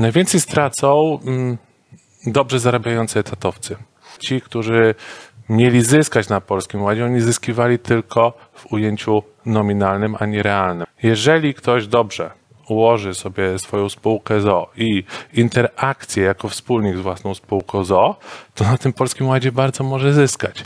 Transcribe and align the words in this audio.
Najwięcej 0.00 0.40
stracą 0.40 1.18
mm, 1.26 1.58
dobrze 2.26 2.60
zarabiający 2.60 3.18
etatowcy. 3.18 3.76
Ci, 4.18 4.40
którzy 4.40 4.94
mieli 5.48 5.82
zyskać 5.82 6.28
na 6.28 6.40
Polskim 6.40 6.82
Ładzie, 6.82 7.04
oni 7.04 7.20
zyskiwali 7.20 7.78
tylko 7.78 8.32
w 8.54 8.72
ujęciu 8.72 9.22
nominalnym, 9.46 10.16
a 10.18 10.26
nie 10.26 10.42
realnym. 10.42 10.86
Jeżeli 11.02 11.54
ktoś 11.54 11.86
dobrze 11.86 12.30
ułoży 12.68 13.14
sobie 13.14 13.58
swoją 13.58 13.88
spółkę 13.88 14.40
ZO 14.40 14.70
i 14.76 15.04
interakcję 15.32 16.24
jako 16.24 16.48
wspólnik 16.48 16.96
z 16.96 17.00
własną 17.00 17.34
spółką 17.34 17.84
ZO, 17.84 18.16
to 18.54 18.64
na 18.64 18.78
tym 18.78 18.92
Polskim 18.92 19.28
Ładzie 19.28 19.52
bardzo 19.52 19.84
może 19.84 20.12
zyskać. 20.12 20.64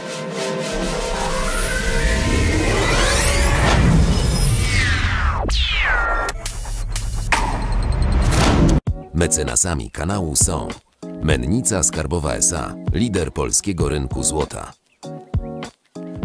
Mecenasami 9.14 9.90
kanału 9.90 10.36
są 10.36 10.68
Mennica 11.22 11.82
Skarbowa 11.82 12.34
SA, 12.34 12.74
lider 12.92 13.32
polskiego 13.32 13.88
rynku 13.88 14.22
złota. 14.22 14.72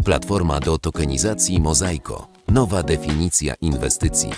Platforma 0.04 0.60
do 0.60 0.78
tokenizacji 0.78 1.60
Mozaiko, 1.60 2.28
nowa 2.48 2.82
definicja 2.82 3.54
inwestycji. 3.60 4.30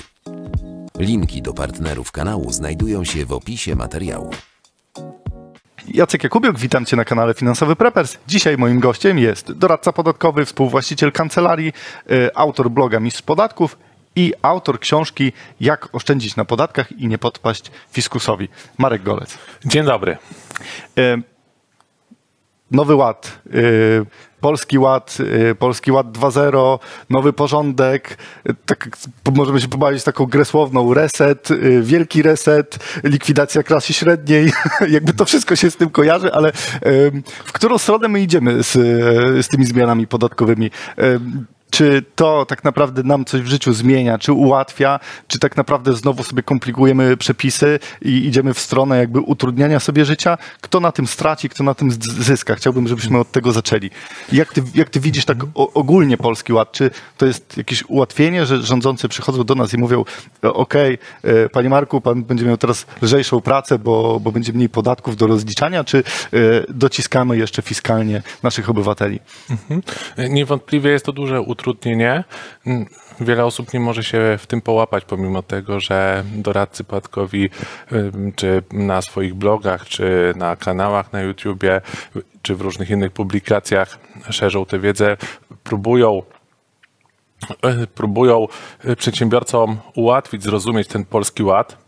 Linki 0.98 1.42
do 1.42 1.52
partnerów 1.52 2.12
kanału 2.12 2.52
znajdują 2.52 3.04
się 3.04 3.26
w 3.26 3.32
opisie 3.32 3.76
materiału. 3.76 4.30
Jacek 5.88 6.24
Jakubiuk, 6.24 6.58
witam 6.58 6.84
Cię 6.84 6.96
na 6.96 7.04
kanale 7.04 7.34
Finansowy 7.34 7.76
Preppers. 7.76 8.18
Dzisiaj 8.28 8.58
moim 8.58 8.80
gościem 8.80 9.18
jest 9.18 9.52
doradca 9.52 9.92
podatkowy, 9.92 10.44
współwłaściciel 10.44 11.12
kancelarii, 11.12 11.72
y, 12.10 12.34
autor 12.34 12.70
bloga 12.70 13.00
Mistrz 13.00 13.22
Podatków 13.22 13.76
i 14.16 14.32
autor 14.42 14.80
książki 14.80 15.32
Jak 15.60 15.88
oszczędzić 15.92 16.36
na 16.36 16.44
podatkach 16.44 16.92
i 16.92 17.08
nie 17.08 17.18
podpaść 17.18 17.70
fiskusowi. 17.92 18.48
Marek 18.78 19.02
Golec. 19.02 19.38
Dzień 19.64 19.84
dobry. 19.84 20.16
Y, 20.98 21.22
Nowy 22.70 22.94
Ład, 22.94 23.38
y, 23.54 24.06
Polski 24.40 24.78
Ład, 24.78 25.18
y, 25.50 25.54
Polski 25.54 25.92
Ład 25.92 26.12
2.0, 26.12 26.78
nowy 27.10 27.32
porządek, 27.32 28.18
tak 28.66 28.88
możemy 29.34 29.60
się 29.60 29.68
pobawić 29.68 30.04
taką 30.04 30.26
grę 30.26 30.44
słowną, 30.44 30.94
reset, 30.94 31.48
wielki 31.80 32.22
reset, 32.22 32.78
likwidacja 33.04 33.62
klasy 33.62 33.92
średniej, 33.92 34.52
jakby 34.88 35.12
to 35.12 35.24
wszystko 35.24 35.56
się 35.56 35.70
z 35.70 35.76
tym 35.76 35.90
kojarzy, 35.90 36.32
ale 36.32 36.52
w 37.44 37.52
którą 37.52 37.78
stronę 37.78 38.08
my 38.08 38.20
idziemy 38.20 38.62
z, 38.62 38.72
z 39.46 39.48
tymi 39.48 39.64
zmianami 39.64 40.06
podatkowymi? 40.06 40.70
Czy 41.72 42.04
to 42.14 42.46
tak 42.46 42.64
naprawdę 42.64 43.02
nam 43.02 43.24
coś 43.24 43.40
w 43.40 43.46
życiu 43.46 43.72
zmienia, 43.72 44.18
czy 44.18 44.32
ułatwia, 44.32 45.00
czy 45.28 45.38
tak 45.38 45.56
naprawdę 45.56 45.92
znowu 45.92 46.24
sobie 46.24 46.42
komplikujemy 46.42 47.16
przepisy 47.16 47.78
i 48.02 48.26
idziemy 48.26 48.54
w 48.54 48.58
stronę 48.60 48.98
jakby 48.98 49.20
utrudniania 49.20 49.80
sobie 49.80 50.04
życia? 50.04 50.38
Kto 50.60 50.80
na 50.80 50.92
tym 50.92 51.06
straci, 51.06 51.48
kto 51.48 51.64
na 51.64 51.74
tym 51.74 51.90
zyska? 52.18 52.54
Chciałbym, 52.54 52.88
żebyśmy 52.88 53.18
od 53.18 53.32
tego 53.32 53.52
zaczęli. 53.52 53.90
Jak 54.32 54.52
ty, 54.52 54.62
jak 54.74 54.90
ty 54.90 55.00
widzisz 55.00 55.24
tak 55.24 55.38
ogólnie 55.54 56.16
Polski 56.16 56.52
Ład? 56.52 56.72
Czy 56.72 56.90
to 57.16 57.26
jest 57.26 57.56
jakieś 57.56 57.84
ułatwienie, 57.88 58.46
że 58.46 58.62
rządzący 58.62 59.08
przychodzą 59.08 59.44
do 59.44 59.54
nas 59.54 59.74
i 59.74 59.78
mówią 59.78 60.04
okej, 60.42 60.98
e, 61.22 61.48
panie 61.48 61.68
Marku, 61.68 62.00
pan 62.00 62.24
będzie 62.24 62.44
miał 62.44 62.56
teraz 62.56 62.86
lżejszą 63.02 63.40
pracę, 63.40 63.78
bo, 63.78 64.20
bo 64.20 64.32
będzie 64.32 64.52
mniej 64.52 64.68
podatków 64.68 65.16
do 65.16 65.26
rozliczania, 65.26 65.84
czy 65.84 65.98
e, 65.98 66.02
dociskamy 66.68 67.36
jeszcze 67.36 67.62
fiskalnie 67.62 68.22
naszych 68.42 68.70
obywateli? 68.70 69.20
Niewątpliwie 70.18 70.90
jest 70.90 71.04
to 71.04 71.12
duże 71.12 71.40
utrudnienie. 71.40 71.61
Mm, 72.66 72.86
Wiele 73.20 73.44
osób 73.44 73.72
nie 73.72 73.80
może 73.80 74.04
się 74.04 74.38
w 74.38 74.46
tym 74.46 74.60
połapać, 74.60 75.04
pomimo 75.04 75.42
tego, 75.42 75.80
że 75.80 76.24
doradcy 76.34 76.84
podatkowi, 76.84 77.50
czy 78.36 78.62
na 78.72 79.02
swoich 79.02 79.34
blogach, 79.34 79.86
czy 79.86 80.34
na 80.36 80.56
kanałach 80.56 81.12
na 81.12 81.20
YouTubie, 81.20 81.80
czy 82.42 82.54
w 82.54 82.60
różnych 82.60 82.90
innych 82.90 83.12
publikacjach 83.12 83.98
szerzą 84.30 84.66
tę 84.66 84.78
wiedzę, 84.78 85.16
próbują 85.64 86.22
e, 87.62 87.86
próbują 87.86 88.46
e, 88.84 88.96
przedsiębiorcom 88.96 89.78
ułatwić, 89.94 90.42
zrozumieć 90.42 90.88
ten 90.88 91.04
polski 91.04 91.42
ład. 91.42 91.81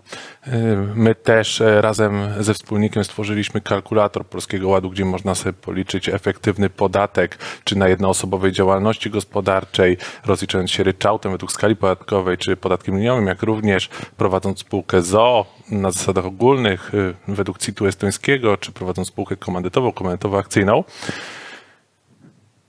My 0.94 1.14
też 1.14 1.60
e, 1.60 1.80
razem 1.80 2.28
ze 2.40 2.54
wspólnikiem 2.54 3.04
stworzyliśmy 3.04 3.60
kalkulator 3.60 4.26
Polskiego 4.26 4.68
Ładu, 4.68 4.90
gdzie 4.90 5.04
można 5.04 5.34
sobie 5.34 5.52
policzyć 5.52 6.08
efektywny 6.08 6.70
podatek, 6.70 7.38
czy 7.64 7.78
na 7.78 7.88
jednoosobowej 7.88 8.52
działalności 8.52 9.10
gospodarczej, 9.10 9.96
rozliczając 10.26 10.70
się 10.70 10.82
ryczałtem 10.82 11.32
według 11.32 11.52
skali 11.52 11.76
podatkowej, 11.76 12.38
czy 12.38 12.56
podatkiem 12.56 12.96
liniowym, 12.96 13.26
jak 13.26 13.42
również 13.42 13.88
prowadząc 14.16 14.58
spółkę 14.58 15.02
ZOO 15.02 15.46
na 15.70 15.90
zasadach 15.90 16.26
ogólnych, 16.26 16.92
e, 17.28 17.32
według 17.34 17.58
CIT-u 17.58 17.86
estońskiego, 17.86 18.56
czy 18.56 18.72
prowadząc 18.72 19.08
spółkę 19.08 19.36
komandytową, 19.36 19.90
komandytowo-akcyjną. 19.90 20.84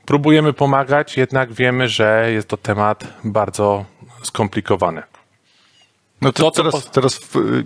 Próbujemy 0.06 0.54
pomagać, 0.54 1.18
jednak 1.18 1.54
wiemy, 1.54 1.88
że 1.88 2.32
jest 2.32 2.48
to 2.48 2.58
temat 2.58 3.08
bardzo 3.24 3.86
skomplikowany. 4.24 5.15
No 6.22 6.32
to, 6.34 6.44
To, 6.44 6.52
teraz, 6.52 6.72
po- 6.74 6.82
teraz 6.92 7.20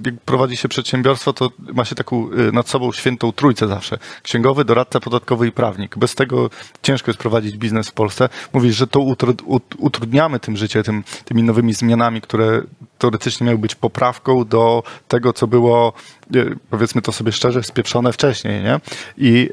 jak 0.06 0.16
prowadzi 0.26 0.58
się 0.58 0.68
przedsiębiorstwo, 0.70 1.34
to 1.34 1.50
ma 1.74 1.86
się 1.86 1.96
taką 1.96 2.30
y, 2.34 2.52
nad 2.52 2.70
sobą 2.70 2.92
świętą 2.92 3.32
trójcę 3.32 3.68
zawsze. 3.68 3.98
Księgowy, 4.24 4.66
doradca 4.66 5.00
podatkowy 5.00 5.48
i 5.48 5.52
prawnik. 5.52 5.98
Bez 5.98 6.16
tego 6.16 6.50
ciężko 6.84 7.12
jest 7.12 7.20
prowadzić 7.20 7.58
biznes 7.58 7.90
w 7.90 7.92
Polsce. 7.92 8.30
Mówisz, 8.54 8.76
że 8.76 8.88
to 8.88 9.00
utru- 9.00 9.44
ut- 9.46 9.76
utrudniamy 9.78 10.40
tym 10.40 10.58
życie, 10.58 10.84
tym, 10.84 11.04
tymi 11.26 11.44
nowymi 11.44 11.74
zmianami, 11.74 12.22
które 12.22 12.62
teoretycznie 12.98 13.46
miały 13.46 13.58
być 13.58 13.76
poprawką 13.76 14.46
do 14.46 14.84
tego, 15.08 15.34
co 15.34 15.48
było, 15.48 15.94
y, 16.36 16.56
powiedzmy 16.70 17.02
to 17.02 17.12
sobie 17.12 17.32
szczerze, 17.32 17.64
spieprzone 17.64 18.14
wcześniej. 18.14 18.64
Nie? 18.64 18.80
I 19.18 19.50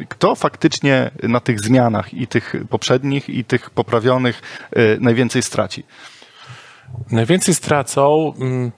y, 0.00 0.06
kto 0.08 0.34
faktycznie 0.34 1.10
na 1.22 1.40
tych 1.40 1.60
zmianach 1.60 2.14
i 2.14 2.26
tych 2.26 2.54
poprzednich, 2.70 3.28
i 3.28 3.44
tych 3.44 3.70
poprawionych 3.70 4.42
najwięcej 5.00 5.42
straci? 5.42 5.84
Najwięcej 7.10 7.54
stracą 7.54 8.32
mm, 8.40 8.72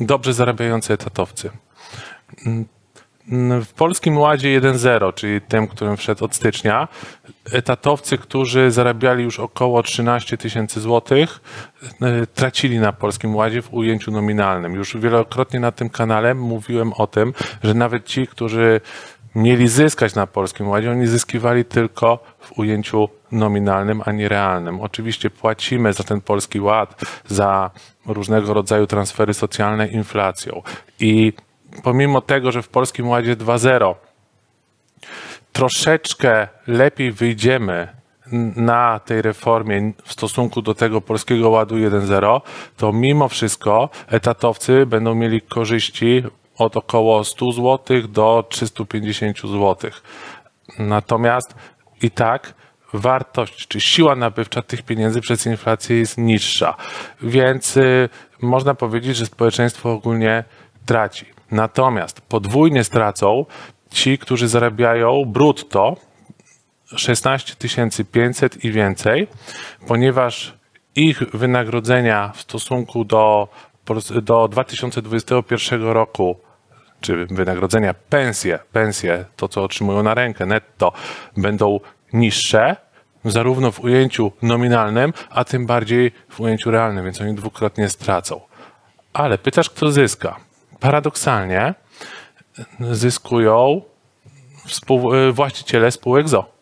dobrze 0.00 0.34
zarabiający 0.34 0.92
etatowcy. 0.92 1.50
Mm, 2.46 2.66
W 3.64 3.72
Polskim 3.72 4.18
Ładzie 4.18 4.60
1.0, 4.60 5.14
czyli 5.14 5.40
tym, 5.40 5.68
którym 5.68 5.96
wszedł 5.96 6.24
od 6.24 6.34
stycznia, 6.34 6.88
etatowcy, 7.52 8.18
którzy 8.18 8.70
zarabiali 8.70 9.24
już 9.24 9.40
około 9.40 9.82
13 9.82 10.36
tysięcy 10.36 10.80
złotych, 10.80 11.40
e, 12.02 12.26
tracili 12.26 12.78
na 12.78 12.92
Polskim 12.92 13.36
Ładzie 13.36 13.62
w 13.62 13.74
ujęciu 13.74 14.10
nominalnym. 14.10 14.74
Już 14.74 14.96
wielokrotnie 14.96 15.60
na 15.60 15.72
tym 15.72 15.90
kanale 15.90 16.34
mówiłem 16.34 16.92
o 16.92 17.06
tym, 17.06 17.32
że 17.62 17.74
nawet 17.74 18.04
ci, 18.04 18.26
którzy 18.26 18.80
mieli 19.34 19.68
zyskać 19.68 20.14
na 20.14 20.26
Polskim 20.26 20.68
Ładzie, 20.68 20.90
oni 20.90 21.06
zyskiwali 21.06 21.64
tylko 21.64 22.18
w 22.40 22.58
ujęciu 22.58 23.08
nominalnym, 23.32 24.02
a 24.04 24.12
nie 24.12 24.28
realnym. 24.28 24.80
Oczywiście 24.80 25.30
płacimy 25.30 25.92
za 25.92 26.04
ten 26.04 26.20
Polski 26.20 26.60
Ład, 26.60 27.00
za 27.26 27.70
różnego 28.06 28.54
rodzaju 28.54 28.86
transfery 28.86 29.34
socjalne 29.34 29.88
inflacją. 29.88 30.62
I 31.00 31.32
pomimo 31.82 32.20
tego, 32.20 32.52
że 32.52 32.62
w 32.62 32.68
Polskim 32.68 33.08
Ładzie 33.08 33.36
2.0 33.36 33.94
troszeczkę 35.52 36.48
lepiej 36.66 37.12
wyjdziemy 37.12 37.88
na 38.56 39.00
tej 39.00 39.22
reformie 39.22 39.92
w 40.04 40.12
stosunku 40.12 40.62
do 40.62 40.74
tego 40.74 41.00
Polskiego 41.00 41.50
Ładu 41.50 41.74
1.0, 41.74 42.40
to 42.76 42.92
mimo 42.92 43.28
wszystko 43.28 43.88
etatowcy 44.08 44.86
będą 44.86 45.14
mieli 45.14 45.40
korzyści 45.40 46.22
od 46.58 46.76
około 46.76 47.24
100 47.24 47.52
zł 47.52 48.02
do 48.08 48.46
350 48.48 49.40
zł. 49.40 49.90
Natomiast 50.78 51.54
i 52.02 52.10
tak 52.10 52.54
wartość 52.92 53.68
czy 53.68 53.80
siła 53.80 54.16
nabywcza 54.16 54.62
tych 54.62 54.82
pieniędzy 54.82 55.20
przez 55.20 55.46
inflację 55.46 55.98
jest 55.98 56.18
niższa. 56.18 56.76
Więc 57.22 57.76
y, 57.76 58.08
można 58.42 58.74
powiedzieć, 58.74 59.16
że 59.16 59.26
społeczeństwo 59.26 59.92
ogólnie 59.92 60.44
traci. 60.86 61.26
Natomiast 61.50 62.20
podwójnie 62.20 62.84
stracą 62.84 63.46
ci, 63.90 64.18
którzy 64.18 64.48
zarabiają 64.48 65.24
brutto 65.24 65.96
16 66.96 67.54
500 68.12 68.64
i 68.64 68.72
więcej, 68.72 69.28
ponieważ 69.86 70.54
ich 70.94 71.18
wynagrodzenia 71.18 72.32
w 72.34 72.40
stosunku 72.40 73.04
do, 73.04 73.48
do 74.22 74.48
2021 74.48 75.82
roku 75.82 76.36
czy 77.00 77.26
wynagrodzenia, 77.26 77.94
pensje, 77.94 78.58
pensje, 78.72 79.24
to 79.36 79.48
co 79.48 79.64
otrzymują 79.64 80.02
na 80.02 80.14
rękę 80.14 80.46
netto, 80.46 80.92
będą 81.36 81.80
niższe, 82.12 82.76
zarówno 83.24 83.72
w 83.72 83.80
ujęciu 83.80 84.32
nominalnym, 84.42 85.12
a 85.30 85.44
tym 85.44 85.66
bardziej 85.66 86.12
w 86.28 86.40
ujęciu 86.40 86.70
realnym, 86.70 87.04
więc 87.04 87.20
oni 87.20 87.34
dwukrotnie 87.34 87.88
stracą. 87.88 88.40
Ale 89.12 89.38
pytasz, 89.38 89.70
kto 89.70 89.92
zyska? 89.92 90.36
Paradoksalnie 90.80 91.74
zyskują 92.80 93.82
współ, 94.66 95.10
właściciele 95.32 95.90
spółek 95.90 96.28
ZO. 96.28 96.52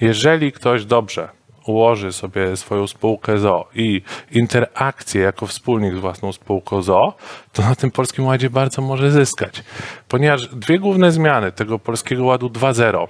Jeżeli 0.00 0.52
ktoś 0.52 0.84
dobrze 0.84 1.28
ułoży 1.66 2.12
sobie 2.12 2.56
swoją 2.56 2.86
spółkę 2.86 3.38
ZO 3.38 3.68
i 3.74 4.02
interakcję 4.30 5.22
jako 5.22 5.46
wspólnik 5.46 5.94
z 5.94 5.98
własną 5.98 6.32
spółką 6.32 6.82
ZO, 6.82 7.14
to 7.52 7.62
na 7.62 7.74
tym 7.74 7.90
Polskim 7.90 8.26
Ładzie 8.26 8.50
bardzo 8.50 8.82
może 8.82 9.10
zyskać. 9.10 9.62
Ponieważ 10.08 10.48
dwie 10.48 10.78
główne 10.78 11.12
zmiany 11.12 11.52
tego 11.52 11.78
Polskiego 11.78 12.24
Ładu 12.24 12.46
2.0 12.48 13.08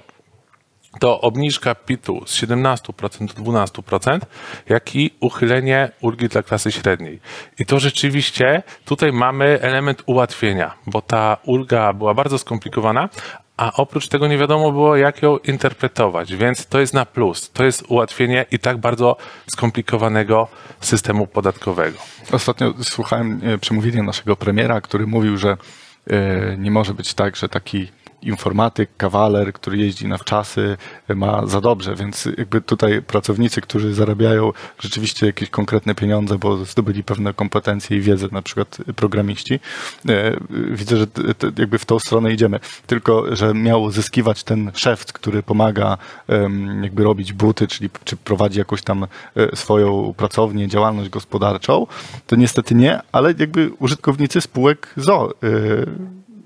to 0.99 1.21
obniżka 1.21 1.75
PIT-u 1.75 2.21
z 2.25 2.41
17% 2.43 3.33
do 3.33 3.51
12%, 3.51 4.19
jak 4.69 4.95
i 4.95 5.11
uchylenie 5.19 5.91
ulgi 6.01 6.27
dla 6.27 6.43
klasy 6.43 6.71
średniej. 6.71 7.19
I 7.59 7.65
to 7.65 7.79
rzeczywiście 7.79 8.63
tutaj 8.85 9.11
mamy 9.11 9.61
element 9.61 10.03
ułatwienia, 10.05 10.73
bo 10.87 11.01
ta 11.01 11.37
ulga 11.43 11.93
była 11.93 12.13
bardzo 12.13 12.37
skomplikowana, 12.37 13.09
a 13.57 13.73
oprócz 13.73 14.07
tego 14.07 14.27
nie 14.27 14.37
wiadomo 14.37 14.71
było, 14.71 14.95
jak 14.95 15.21
ją 15.21 15.37
interpretować, 15.37 16.35
więc 16.35 16.67
to 16.67 16.79
jest 16.79 16.93
na 16.93 17.05
plus. 17.05 17.51
To 17.51 17.65
jest 17.65 17.83
ułatwienie 17.87 18.45
i 18.51 18.59
tak 18.59 18.77
bardzo 18.77 19.17
skomplikowanego 19.47 20.47
systemu 20.79 21.27
podatkowego. 21.27 21.97
Ostatnio 22.31 22.73
słuchałem 22.83 23.41
e, 23.43 23.57
przemówienia 23.57 24.03
naszego 24.03 24.35
premiera, 24.35 24.81
który 24.81 25.07
mówił, 25.07 25.37
że 25.37 25.57
e, 26.07 26.57
nie 26.57 26.71
może 26.71 26.93
być 26.93 27.13
tak, 27.13 27.35
że 27.35 27.49
taki 27.49 27.91
informatyk, 28.25 28.89
kawaler, 28.97 29.53
który 29.53 29.77
jeździ 29.77 30.07
na 30.07 30.17
wczasy, 30.17 30.77
ma 31.15 31.45
za 31.47 31.61
dobrze, 31.61 31.95
więc 31.95 32.29
jakby 32.37 32.61
tutaj 32.61 33.01
pracownicy, 33.01 33.61
którzy 33.61 33.93
zarabiają 33.93 34.51
rzeczywiście 34.79 35.25
jakieś 35.25 35.49
konkretne 35.49 35.95
pieniądze, 35.95 36.37
bo 36.37 36.65
zdobyli 36.65 37.03
pewne 37.03 37.33
kompetencje 37.33 37.97
i 37.97 38.01
wiedzę, 38.01 38.27
na 38.31 38.41
przykład 38.41 38.77
programiści, 38.95 39.59
e, 40.09 40.37
widzę, 40.49 40.97
że 40.97 41.07
jakby 41.57 41.77
w 41.77 41.85
tą 41.85 41.99
stronę 41.99 42.33
idziemy. 42.33 42.59
Tylko, 42.87 43.35
że 43.35 43.53
miał 43.53 43.83
uzyskiwać 43.83 44.43
ten 44.43 44.71
szef, 44.75 45.05
który 45.05 45.43
pomaga 45.43 45.97
jakby 46.81 47.03
robić 47.03 47.33
buty, 47.33 47.67
czyli 47.67 47.89
czy 48.03 48.17
prowadzi 48.17 48.59
jakąś 48.59 48.81
tam 48.81 49.07
e, 49.35 49.55
swoją 49.55 50.13
pracownię, 50.17 50.67
działalność 50.67 51.09
gospodarczą, 51.09 51.87
to 52.27 52.35
niestety 52.35 52.75
nie, 52.75 52.99
ale 53.11 53.33
jakby 53.37 53.71
użytkownicy 53.79 54.41
spółek 54.41 54.93
ZO 54.97 55.33
e, 55.43 55.47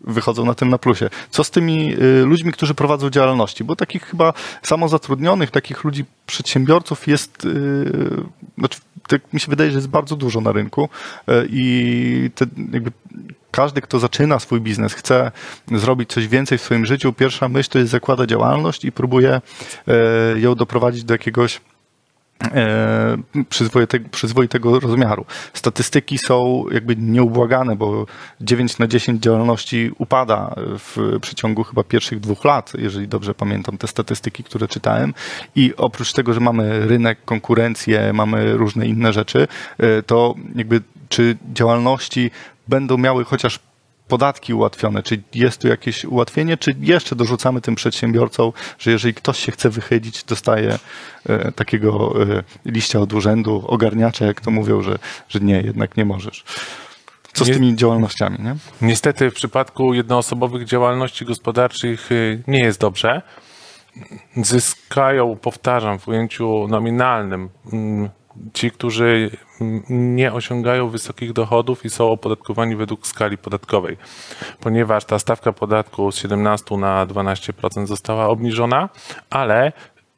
wychodzą 0.04 0.46
na 0.46 0.54
tym 0.54 0.70
na 0.70 0.78
plusie. 0.78 1.10
Co 1.30 1.44
z 1.44 1.52
tymi 1.52 1.94
y, 1.94 2.26
ludźmi, 2.26 2.52
którzy 2.52 2.74
prowadzą 2.74 3.10
działalności? 3.10 3.64
Bo 3.64 3.76
takich 3.76 4.04
chyba 4.04 4.34
samozatrudnionych, 4.62 5.52
takich 5.52 5.84
ludzi, 5.84 6.06
przedsiębiorców 6.26 7.08
jest, 7.08 7.46
y, 7.46 7.92
znaczy, 8.58 8.80
tak 9.08 9.34
mi 9.34 9.40
się 9.40 9.50
wydaje, 9.50 9.72
że 9.72 9.78
jest 9.78 9.90
bardzo 9.90 10.16
dużo 10.16 10.42
na 10.42 10.52
rynku 10.52 10.90
y, 11.30 11.48
i 11.50 12.32
te, 12.36 12.46
jakby 12.72 12.92
każdy, 13.52 13.82
kto 13.82 14.00
zaczyna 14.00 14.40
swój 14.40 14.62
biznes, 14.62 14.94
chce 14.94 15.32
zrobić 15.72 16.10
coś 16.10 16.28
więcej 16.28 16.58
w 16.58 16.62
swoim 16.62 16.86
życiu, 16.86 17.14
pierwsza 17.14 17.50
myśl 17.50 17.70
to 17.70 17.80
jest 17.80 17.92
zakłada 17.92 18.26
działalność 18.26 18.86
i 18.86 18.92
próbuje 18.92 19.42
ją 20.36 20.56
doprowadzić 20.56 21.04
do 21.04 21.14
jakiegoś 21.14 21.62
przyzwoitego, 23.50 24.10
przyzwoitego 24.10 24.80
rozmiaru. 24.80 25.26
Statystyki 25.54 26.18
są 26.18 26.66
jakby 26.72 26.96
nieubłagane, 26.96 27.76
bo 27.76 28.06
9 28.42 28.78
na 28.78 28.88
10 28.88 29.24
działalności 29.24 29.92
upada 29.98 30.56
w 30.58 31.18
przeciągu 31.22 31.64
chyba 31.64 31.84
pierwszych 31.84 32.20
dwóch 32.20 32.46
lat, 32.46 32.74
jeżeli 32.78 33.08
dobrze 33.08 33.34
pamiętam 33.34 33.78
te 33.78 33.88
statystyki, 33.88 34.44
które 34.44 34.68
czytałem. 34.68 35.14
I 35.56 35.74
oprócz 35.78 36.14
tego, 36.14 36.34
że 36.34 36.40
mamy 36.40 36.88
rynek, 36.88 37.26
konkurencję, 37.26 38.14
mamy 38.14 38.54
różne 38.54 38.88
inne 38.88 39.14
rzeczy, 39.14 39.48
e, 39.78 40.04
to 40.04 40.36
jakby 40.56 40.82
czy 41.10 41.38
działalności 41.54 42.32
będą 42.68 42.98
miały 42.98 43.26
chociaż 43.26 43.60
podatki 44.10 44.54
ułatwione? 44.54 45.04
Czy 45.04 45.24
jest 45.34 45.62
tu 45.62 45.68
jakieś 45.68 46.06
ułatwienie, 46.06 46.58
czy 46.58 46.76
jeszcze 46.80 47.16
dorzucamy 47.16 47.62
tym 47.62 47.76
przedsiębiorcom, 47.76 48.52
że 48.80 48.92
jeżeli 48.92 49.14
ktoś 49.14 49.40
się 49.40 49.52
chce 49.52 49.70
wychylić, 49.70 50.24
dostaje 50.24 50.80
e, 51.30 51.52
takiego 51.52 52.24
e, 52.24 52.44
liścia 52.66 53.00
od 53.00 53.14
urzędu, 53.14 53.64
ogarniacza, 53.68 54.26
jak 54.26 54.42
to 54.42 54.52
mówią, 54.52 54.82
że, 54.82 55.00
że 55.30 55.40
nie, 55.40 55.62
jednak 55.62 55.98
nie 55.98 56.06
możesz. 56.06 56.44
Co 57.34 57.46
z 57.46 57.48
tymi 57.48 57.76
działalnościami? 57.76 58.38
Nie? 58.40 58.56
Niestety 58.82 59.32
w 59.32 59.34
przypadku 59.34 59.94
jednoosobowych 59.94 60.66
działalności 60.66 61.26
gospodarczych 61.26 62.12
y, 62.12 62.44
nie 62.48 62.60
jest 62.60 62.80
dobrze. 62.80 63.22
Zyskają, 64.38 65.36
powtarzam, 65.36 66.00
w 66.00 66.08
ujęciu 66.08 66.68
nominalnym 66.68 67.50
mm, 67.74 68.10
ci, 68.54 68.72
którzy 68.72 69.32
nie 69.90 70.34
osiągają 70.34 70.90
wysokich 70.90 71.34
dochodów 71.34 71.86
i 71.86 71.90
są 71.90 72.10
opodatkowani 72.10 72.76
według 72.76 73.08
skali 73.08 73.38
podatkowej, 73.38 73.98
ponieważ 74.60 75.06
ta 75.06 75.20
stawka 75.20 75.54
podatku 75.54 76.12
z 76.12 76.16
17 76.16 76.78
na 76.78 77.06
12% 77.08 77.86
została 77.86 78.28
obniżona, 78.28 78.90
ale 79.30 79.72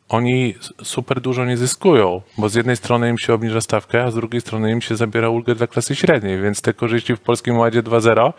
oni 0.09 0.56
super 0.83 1.21
dużo 1.21 1.45
nie 1.45 1.57
zyskują, 1.57 2.21
bo 2.38 2.50
z 2.50 2.56
jednej 2.56 2.75
strony 2.75 3.09
im 3.09 3.18
się 3.18 3.33
obniża 3.33 3.62
stawkę, 3.62 4.03
a 4.03 4.12
z 4.12 4.15
drugiej 4.15 4.41
strony 4.41 4.71
im 4.71 4.81
się 4.81 4.95
zabiera 4.95 5.29
ulgę 5.29 5.56
dla 5.56 5.68
klasy 5.68 5.95
średniej, 5.95 6.41
więc 6.41 6.62
te 6.62 6.73
korzyści 6.73 7.15
w 7.15 7.19
Polskim 7.19 7.57
Ładzie 7.57 7.83
2.0 7.83 8.33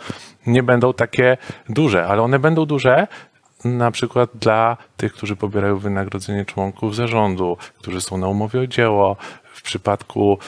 nie 0.46 0.62
będą 0.62 0.92
takie 0.92 1.36
duże, 1.68 2.06
ale 2.06 2.22
one 2.22 2.38
będą 2.38 2.66
duże 2.66 3.06
na 3.64 3.90
przykład 3.90 4.30
dla 4.34 4.76
tych, 4.96 5.12
którzy 5.12 5.36
pobierają 5.36 5.78
wynagrodzenie 5.78 6.44
członków 6.44 6.96
zarządu, 6.96 7.56
którzy 7.78 8.00
są 8.00 8.18
na 8.18 8.28
umowie 8.28 8.60
o 8.60 8.66
dzieło, 8.66 9.16
w 9.62 9.64
przypadku 9.64 10.38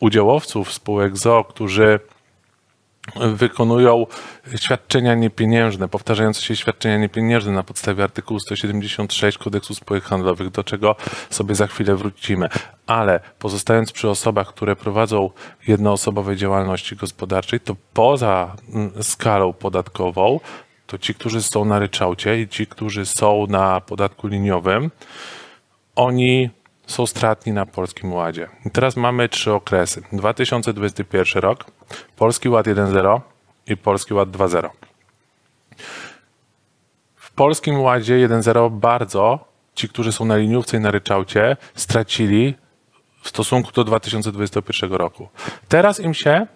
udziałowców 0.00 0.72
spółek 0.72 1.16
ZO, 1.16 1.44
którzy 1.44 2.00
wykonują 3.16 4.06
świadczenia 4.56 5.14
niepieniężne, 5.14 5.88
powtarzające 5.88 6.42
się 6.42 6.56
świadczenia 6.56 6.98
niepieniężne 6.98 7.52
na 7.52 7.62
podstawie 7.62 8.04
artykułu 8.04 8.40
176 8.40 9.38
kodeksu 9.38 9.74
spółek 9.74 10.04
handlowych, 10.04 10.50
do 10.50 10.64
czego 10.64 10.96
sobie 11.30 11.54
za 11.54 11.66
chwilę 11.66 11.96
wrócimy. 11.96 12.48
Ale 12.86 13.20
pozostając 13.38 13.92
przy 13.92 14.08
osobach, 14.08 14.48
które 14.48 14.76
prowadzą 14.76 15.30
jednoosobowe 15.68 16.36
działalności 16.36 16.96
gospodarczej, 16.96 17.60
to 17.60 17.76
poza 17.94 18.56
mm, 18.74 19.02
skalą 19.02 19.52
podatkową, 19.52 20.40
to 20.86 20.98
ci, 20.98 21.14
którzy 21.14 21.42
są 21.42 21.64
na 21.64 21.78
ryczałcie 21.78 22.40
i 22.40 22.48
ci, 22.48 22.66
którzy 22.66 23.06
są 23.06 23.46
na 23.46 23.80
podatku 23.80 24.26
liniowym, 24.26 24.90
oni 25.96 26.50
są 26.90 27.06
stratni 27.06 27.52
na 27.52 27.66
Polskim 27.66 28.12
Ładzie. 28.12 28.48
I 28.66 28.70
teraz 28.70 28.96
mamy 28.96 29.28
trzy 29.28 29.52
okresy. 29.52 30.02
2021 30.12 31.42
rok, 31.42 31.64
Polski 32.16 32.48
Ład 32.48 32.66
1.0 32.66 33.20
i 33.66 33.76
Polski 33.76 34.14
Ład 34.14 34.28
2.0. 34.28 34.68
W 37.16 37.30
Polskim 37.32 37.80
Ładzie 37.80 38.28
1.0 38.28 38.70
bardzo 38.70 39.50
ci, 39.74 39.88
którzy 39.88 40.12
są 40.12 40.24
na 40.24 40.36
liniówce 40.36 40.76
i 40.76 40.80
na 40.80 40.90
ryczałcie, 40.90 41.56
stracili 41.74 42.54
w 43.22 43.28
stosunku 43.28 43.72
do 43.72 43.84
2021 43.84 44.92
roku. 44.92 45.28
Teraz 45.68 46.00
im 46.00 46.14
się 46.14 46.46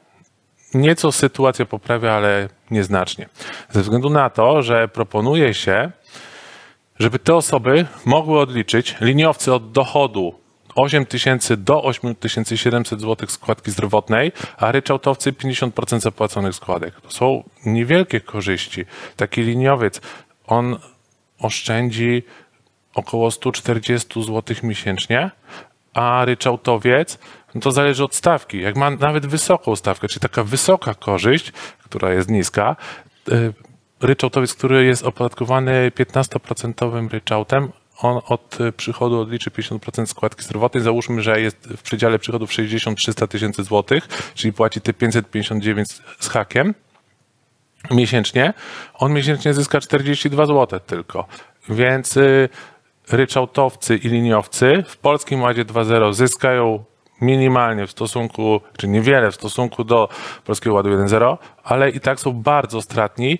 nieco 0.74 1.12
sytuacja 1.12 1.66
poprawia, 1.66 2.12
ale 2.12 2.48
nieznacznie. 2.70 3.28
Ze 3.70 3.82
względu 3.82 4.10
na 4.10 4.30
to, 4.30 4.62
że 4.62 4.88
proponuje 4.88 5.54
się 5.54 5.92
żeby 6.98 7.18
te 7.18 7.34
osoby 7.34 7.86
mogły 8.04 8.40
odliczyć 8.40 8.96
liniowcy 9.00 9.54
od 9.54 9.72
dochodu 9.72 10.34
8 10.74 11.06
tysięcy 11.06 11.56
do 11.56 11.82
8700 11.84 13.00
zł 13.00 13.28
składki 13.28 13.70
zdrowotnej, 13.70 14.32
a 14.56 14.72
ryczałtowcy 14.72 15.32
50% 15.32 16.00
zapłaconych 16.00 16.54
składek. 16.54 17.00
To 17.00 17.10
są 17.10 17.44
niewielkie 17.66 18.20
korzyści. 18.20 18.84
Taki 19.16 19.42
liniowiec, 19.42 20.00
on 20.46 20.78
oszczędzi 21.38 22.22
około 22.94 23.30
140 23.30 24.22
zł 24.22 24.56
miesięcznie, 24.62 25.30
a 25.94 26.24
ryczałtowiec, 26.24 27.18
no 27.54 27.60
to 27.60 27.72
zależy 27.72 28.04
od 28.04 28.14
stawki. 28.14 28.60
Jak 28.60 28.76
ma 28.76 28.90
nawet 28.90 29.26
wysoką 29.26 29.76
stawkę, 29.76 30.08
czyli 30.08 30.20
taka 30.20 30.44
wysoka 30.44 30.94
korzyść, 30.94 31.52
która 31.84 32.12
jest 32.12 32.30
niska, 32.30 32.76
y, 33.28 33.52
ryczałtowiec, 34.00 34.54
który 34.54 34.84
jest 34.84 35.02
opodatkowany 35.02 35.92
15% 35.96 37.08
ryczałtem, 37.08 37.72
on 37.98 38.20
od 38.28 38.58
przychodu 38.76 39.20
odliczy 39.20 39.50
50% 39.50 40.06
składki 40.06 40.42
zdrowotnej. 40.42 40.82
Załóżmy, 40.82 41.22
że 41.22 41.40
jest 41.40 41.68
w 41.76 41.82
przedziale 41.82 42.18
przychodów 42.18 42.50
60-300 42.50 43.28
tysięcy 43.28 43.64
złotych, 43.64 44.08
czyli 44.34 44.52
płaci 44.52 44.80
te 44.80 44.92
559 44.92 45.88
z 46.18 46.28
hakiem 46.28 46.74
miesięcznie. 47.90 48.54
On 48.94 49.12
miesięcznie 49.12 49.54
zyska 49.54 49.80
42 49.80 50.46
zł 50.46 50.80
tylko. 50.86 51.26
Więc 51.68 52.16
y, 52.16 52.48
ryczałtowcy 53.12 53.96
i 53.96 54.08
liniowcy 54.08 54.84
w 54.88 54.96
Polskim 54.96 55.42
Ładzie 55.42 55.64
2.0 55.64 56.14
zyskają 56.14 56.84
minimalnie 57.20 57.86
w 57.86 57.90
stosunku, 57.90 58.60
czy 58.76 58.88
niewiele 58.88 59.30
w 59.30 59.34
stosunku 59.34 59.84
do 59.84 60.08
Polskiego 60.44 60.74
Ładu 60.74 60.90
1.0, 60.90 61.38
ale 61.64 61.90
i 61.90 62.00
tak 62.00 62.20
są 62.20 62.32
bardzo 62.32 62.82
stratni 62.82 63.38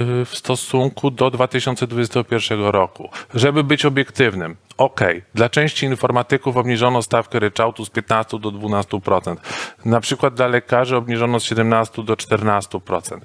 w 0.00 0.30
stosunku 0.32 1.10
do 1.10 1.30
2021 1.30 2.64
roku. 2.64 3.10
Żeby 3.34 3.64
być 3.64 3.84
obiektywnym, 3.84 4.56
ok, 4.78 5.00
dla 5.34 5.48
części 5.48 5.86
informatyków 5.86 6.56
obniżono 6.56 7.02
stawkę 7.02 7.38
ryczałtu 7.38 7.84
z 7.84 7.90
15 7.90 8.38
do 8.38 8.52
12%. 8.52 9.36
Na 9.84 10.00
przykład 10.00 10.34
dla 10.34 10.46
lekarzy 10.46 10.96
obniżono 10.96 11.40
z 11.40 11.44
17 11.44 12.02
do 12.04 12.14
14%. 12.14 13.20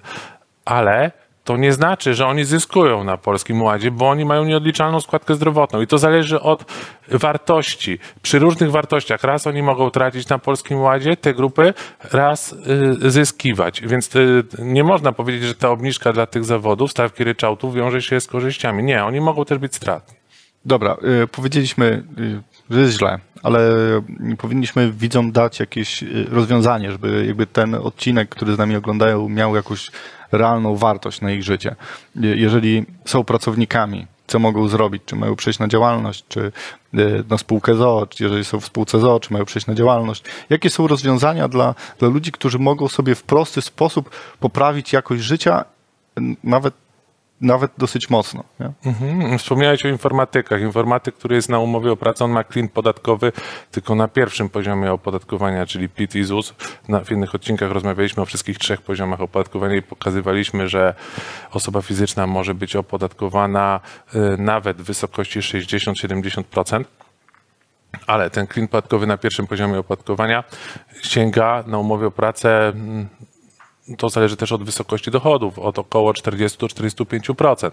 Ale 0.65 1.11
to 1.43 1.57
nie 1.57 1.73
znaczy, 1.73 2.13
że 2.13 2.27
oni 2.27 2.43
zyskują 2.43 3.03
na 3.03 3.17
Polskim 3.17 3.61
Ładzie, 3.61 3.91
bo 3.91 4.09
oni 4.09 4.25
mają 4.25 4.45
nieodliczalną 4.45 5.01
składkę 5.01 5.35
zdrowotną 5.35 5.81
i 5.81 5.87
to 5.87 5.97
zależy 5.97 6.41
od 6.41 6.65
wartości. 7.11 7.99
Przy 8.21 8.39
różnych 8.39 8.71
wartościach 8.71 9.23
raz 9.23 9.47
oni 9.47 9.63
mogą 9.63 9.89
tracić 9.89 10.29
na 10.29 10.39
Polskim 10.39 10.79
Ładzie 10.79 11.17
te 11.17 11.33
grupy, 11.33 11.73
raz 12.11 12.55
y, 13.03 13.11
zyskiwać. 13.11 13.81
Więc 13.81 14.15
y, 14.15 14.43
nie 14.59 14.83
można 14.83 15.11
powiedzieć, 15.11 15.43
że 15.43 15.55
ta 15.55 15.69
obniżka 15.69 16.13
dla 16.13 16.25
tych 16.25 16.45
zawodów, 16.45 16.91
stawki 16.91 17.23
ryczałtu 17.23 17.71
wiąże 17.71 18.01
się 18.01 18.21
z 18.21 18.27
korzyściami. 18.27 18.83
Nie, 18.83 19.03
oni 19.03 19.21
mogą 19.21 19.45
też 19.45 19.57
być 19.57 19.75
stratni. 19.75 20.15
Dobra, 20.65 20.97
y, 21.23 21.27
powiedzieliśmy, 21.27 22.03
że 22.69 22.81
jest 22.81 22.97
źle, 22.97 23.19
ale 23.43 23.59
powinniśmy 24.37 24.91
widzom 24.91 25.31
dać 25.31 25.59
jakieś 25.59 26.03
rozwiązanie, 26.31 26.91
żeby 26.91 27.25
jakby 27.27 27.47
ten 27.47 27.75
odcinek, 27.75 28.29
który 28.29 28.55
z 28.55 28.57
nami 28.57 28.75
oglądają, 28.75 29.29
miał 29.29 29.55
jakąś 29.55 29.91
realną 30.31 30.75
wartość 30.75 31.21
na 31.21 31.31
ich 31.31 31.43
życie. 31.43 31.75
Je- 32.15 32.35
Jeżeli 32.35 32.85
są 33.05 33.23
pracownikami, 33.23 34.07
co 34.27 34.39
mogą 34.39 34.67
zrobić? 34.67 35.03
Czy 35.05 35.15
mają 35.15 35.35
przejść 35.35 35.59
na 35.59 35.67
działalność, 35.67 36.25
czy 36.29 36.51
y, 36.93 37.23
na 37.29 37.37
spółkę 37.37 37.75
ZOO, 37.75 38.07
czy 38.07 38.23
jeżeli 38.23 38.45
są 38.45 38.59
w 38.59 38.65
spółce 38.65 38.99
ZOO, 38.99 39.19
czy 39.19 39.33
mają 39.33 39.45
przejść 39.45 39.67
na 39.67 39.73
działalność? 39.75 40.23
Jakie 40.49 40.69
są 40.69 40.87
rozwiązania 40.87 41.47
dla, 41.47 41.75
dla 41.99 42.07
ludzi, 42.09 42.31
którzy 42.31 42.59
mogą 42.59 42.87
sobie 42.87 43.15
w 43.15 43.23
prosty 43.23 43.61
sposób 43.61 44.09
poprawić 44.39 44.93
jakość 44.93 45.21
życia, 45.23 45.65
nawet, 46.43 46.73
nawet 47.41 47.71
dosyć 47.77 48.09
mocno? 48.09 48.43
Mhm. 48.85 49.37
Wspomniałeś 49.37 49.85
o 49.85 49.87
informatykach. 49.87 50.61
Informatyk, 50.61 51.15
który 51.15 51.35
jest 51.35 51.49
na 51.49 51.59
umowie 51.59 51.91
o 51.91 51.95
pracę, 51.95 52.25
on 52.25 52.31
ma 52.31 52.43
klin 52.43 52.69
podatkowy 52.69 53.31
tylko 53.71 53.95
na 53.95 54.07
pierwszym 54.07 54.49
poziomie 54.49 54.91
opodatkowania, 54.91 55.65
czyli 55.65 55.89
PIT 55.89 56.15
i 56.15 56.23
ZUS. 56.23 56.53
Na, 56.87 56.99
w 56.99 57.11
innych 57.11 57.35
odcinkach 57.35 57.71
rozmawialiśmy 57.71 58.23
o 58.23 58.25
wszystkich 58.25 58.57
trzech 58.57 58.81
poziomach 58.81 59.21
opodatkowania 59.21 59.75
i 59.75 59.81
pokazywaliśmy, 59.81 60.69
że 60.69 60.93
osoba 61.51 61.81
fizyczna 61.81 62.27
może 62.27 62.53
być 62.53 62.75
opodatkowana 62.75 63.79
y, 64.15 64.37
nawet 64.37 64.77
w 64.77 64.83
wysokości 64.83 65.39
60-70%. 65.39 66.83
Ale 68.07 68.29
ten 68.29 68.47
klin 68.47 68.67
podatkowy 68.67 69.07
na 69.07 69.17
pierwszym 69.17 69.47
poziomie 69.47 69.79
opodatkowania 69.79 70.43
sięga 71.01 71.63
na 71.67 71.77
umowie 71.77 72.07
o 72.07 72.11
pracę 72.11 72.67
mm, 72.67 73.09
to 73.97 74.09
zależy 74.09 74.37
też 74.37 74.51
od 74.51 74.63
wysokości 74.63 75.11
dochodów, 75.11 75.59
od 75.59 75.79
około 75.79 76.11
40-45%. 76.11 77.71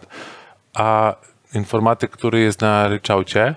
A 0.74 1.14
informatyk, 1.54 2.10
który 2.10 2.40
jest 2.40 2.60
na 2.60 2.88
ryczałcie, 2.88 3.54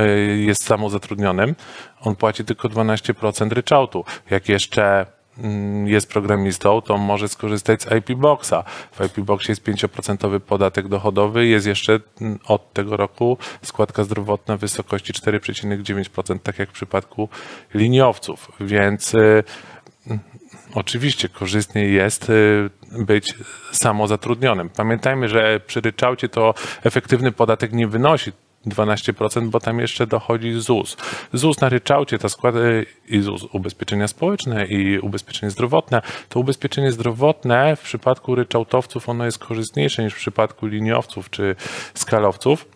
y, 0.00 0.36
jest 0.38 0.64
samozatrudnionym, 0.64 1.54
on 2.00 2.16
płaci 2.16 2.44
tylko 2.44 2.68
12% 2.68 3.52
ryczałtu. 3.52 4.04
Jak 4.30 4.48
jeszcze 4.48 5.06
mm, 5.38 5.88
jest 5.88 6.08
programistą, 6.10 6.80
to 6.80 6.98
może 6.98 7.28
skorzystać 7.28 7.82
z 7.82 7.92
IP 7.92 8.18
Boxa. 8.18 8.64
W 8.92 9.04
IP 9.04 9.20
Boxie 9.20 9.52
jest 9.52 9.62
5% 9.62 10.40
podatek 10.40 10.88
dochodowy, 10.88 11.46
jest 11.46 11.66
jeszcze 11.66 12.00
mm, 12.20 12.38
od 12.46 12.72
tego 12.72 12.96
roku 12.96 13.38
składka 13.62 14.04
zdrowotna 14.04 14.56
w 14.56 14.60
wysokości 14.60 15.12
4,9%, 15.12 16.38
tak 16.38 16.58
jak 16.58 16.68
w 16.68 16.72
przypadku 16.72 17.28
liniowców. 17.74 18.52
Więc 18.60 19.14
y, 19.14 19.44
Oczywiście 20.78 21.28
korzystniej 21.28 21.94
jest 21.94 22.30
y, 22.30 22.70
być 22.98 23.34
samozatrudnionym. 23.72 24.70
Pamiętajmy, 24.70 25.28
że 25.28 25.60
przy 25.66 25.80
ryczałcie 25.80 26.28
to 26.28 26.54
efektywny 26.84 27.32
podatek 27.32 27.72
nie 27.72 27.86
wynosi 27.86 28.32
12%, 28.66 29.48
bo 29.48 29.60
tam 29.60 29.78
jeszcze 29.80 30.06
dochodzi 30.06 30.60
ZUS. 30.60 30.96
ZUS 31.32 31.60
na 31.60 31.68
ryczałcie 31.68 32.18
to 32.18 32.28
składa 32.28 32.58
i 33.08 33.20
ZUS 33.20 33.44
ubezpieczenia 33.52 34.08
społeczne 34.08 34.66
i 34.66 34.98
ubezpieczenie 34.98 35.50
zdrowotne. 35.50 36.02
To 36.28 36.40
ubezpieczenie 36.40 36.92
zdrowotne 36.92 37.76
w 37.76 37.80
przypadku 37.80 38.34
ryczałtowców 38.34 39.08
ono 39.08 39.24
jest 39.24 39.38
korzystniejsze 39.38 40.04
niż 40.04 40.14
w 40.14 40.18
przypadku 40.18 40.66
liniowców 40.66 41.30
czy 41.30 41.56
skalowców 41.94 42.66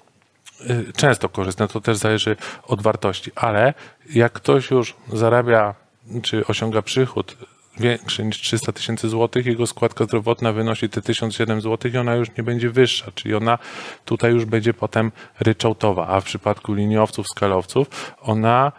y, 0.60 0.92
często 0.96 1.28
korzystne, 1.28 1.68
to 1.68 1.80
też 1.80 1.96
zależy 1.96 2.36
od 2.66 2.82
wartości, 2.82 3.30
ale 3.34 3.74
jak 4.14 4.32
ktoś 4.32 4.70
już 4.70 4.94
zarabia 5.12 5.74
czy 6.22 6.46
osiąga 6.46 6.82
przychód 6.82 7.36
większy 7.80 8.24
niż 8.24 8.40
300 8.40 8.72
tysięcy 8.72 9.08
złotych, 9.08 9.46
jego 9.46 9.66
składka 9.66 10.04
zdrowotna 10.04 10.52
wynosi 10.52 10.88
te 10.88 11.02
1007 11.02 11.60
złotych 11.60 11.94
i 11.94 11.98
ona 11.98 12.14
już 12.14 12.36
nie 12.38 12.44
będzie 12.44 12.70
wyższa, 12.70 13.12
czyli 13.14 13.34
ona 13.34 13.58
tutaj 14.04 14.32
już 14.32 14.44
będzie 14.44 14.74
potem 14.74 15.12
ryczałtowa, 15.40 16.08
a 16.08 16.20
w 16.20 16.24
przypadku 16.24 16.74
liniowców, 16.74 17.26
skalowców 17.26 18.14
ona 18.20 18.72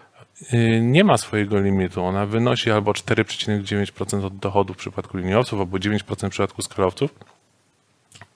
y, 0.54 0.82
nie 0.82 1.04
ma 1.04 1.18
swojego 1.18 1.60
limitu. 1.60 2.04
Ona 2.04 2.26
wynosi 2.26 2.72
albo 2.72 2.92
4,9% 2.92 4.26
od 4.26 4.38
dochodu 4.38 4.74
w 4.74 4.78
przypadku 4.78 5.18
liniowców, 5.18 5.60
albo 5.60 5.78
9% 5.78 6.28
w 6.28 6.30
przypadku 6.30 6.62
skalowców. 6.62 7.16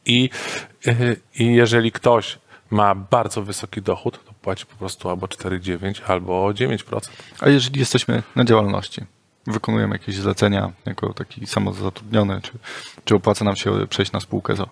I, 0.05 0.29
y, 0.87 1.19
I 1.39 1.53
jeżeli 1.53 1.91
ktoś 1.91 2.39
ma 2.69 2.95
bardzo 2.95 3.41
wysoki 3.43 3.81
dochód, 3.81 4.25
to 4.25 4.33
płaci 4.41 4.65
po 4.65 4.75
prostu 4.75 5.09
albo 5.09 5.27
4,9 5.27 6.01
albo 6.07 6.49
9%. 6.49 7.09
A 7.39 7.49
jeżeli 7.49 7.79
jesteśmy 7.79 8.23
na 8.35 8.45
działalności, 8.45 9.01
wykonujemy 9.47 9.95
jakieś 9.95 10.15
zlecenia 10.15 10.71
jako 10.85 11.13
taki 11.13 11.47
samozatrudniony, 11.47 12.41
czy, 12.41 12.51
czy 13.05 13.15
opłaca 13.15 13.45
nam 13.45 13.55
się 13.55 13.87
przejść 13.87 14.11
na 14.11 14.19
spółkę 14.19 14.55
ZO? 14.55 14.69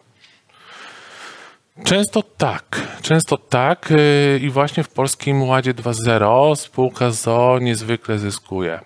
Często 1.83 2.23
tak, 2.37 2.81
często 3.01 3.37
tak 3.37 3.89
yy, 3.89 4.39
i 4.39 4.49
właśnie 4.49 4.83
w 4.83 4.89
Polskim 4.89 5.43
Ładzie 5.43 5.73
2.0 5.73 6.55
spółka 6.55 7.11
ZO 7.11 7.59
niezwykle 7.61 8.19
zyskuje. 8.19 8.79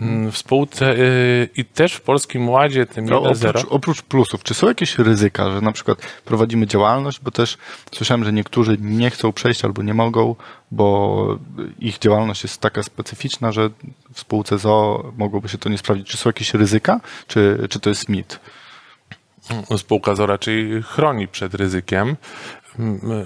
Mm, 0.00 0.32
W 0.32 0.38
spółce 0.38 0.96
yy, 0.96 1.48
i 1.56 1.64
też 1.64 1.94
w 1.94 2.00
Polskim 2.00 2.48
Ładzie 2.48 2.86
tym 2.86 3.04
No, 3.04 3.20
1.0 3.20 3.48
oprócz, 3.48 3.66
oprócz 3.70 4.02
plusów, 4.02 4.42
czy 4.42 4.54
są 4.54 4.68
jakieś 4.68 4.98
ryzyka, 4.98 5.50
że 5.50 5.60
na 5.60 5.72
przykład 5.72 5.98
prowadzimy 6.24 6.66
działalność, 6.66 7.20
bo 7.20 7.30
też 7.30 7.58
słyszałem, 7.92 8.24
że 8.24 8.32
niektórzy 8.32 8.76
nie 8.80 9.10
chcą 9.10 9.32
przejść 9.32 9.64
albo 9.64 9.82
nie 9.82 9.94
mogą, 9.94 10.36
bo 10.70 11.38
ich 11.78 11.98
działalność 11.98 12.42
jest 12.42 12.60
taka 12.60 12.82
specyficzna, 12.82 13.52
że 13.52 13.70
w 14.12 14.20
spółce 14.20 14.58
ZO 14.58 15.12
mogłoby 15.16 15.48
się 15.48 15.58
to 15.58 15.68
nie 15.68 15.78
sprawdzić. 15.78 16.08
Czy 16.08 16.16
są 16.16 16.28
jakieś 16.28 16.54
ryzyka, 16.54 17.00
czy, 17.26 17.66
czy 17.70 17.80
to 17.80 17.90
jest 17.90 18.08
mit? 18.08 18.40
spółka 19.76 20.14
ZO 20.14 20.26
raczej 20.26 20.82
chroni 20.82 21.28
przed 21.28 21.54
ryzykiem. 21.54 22.16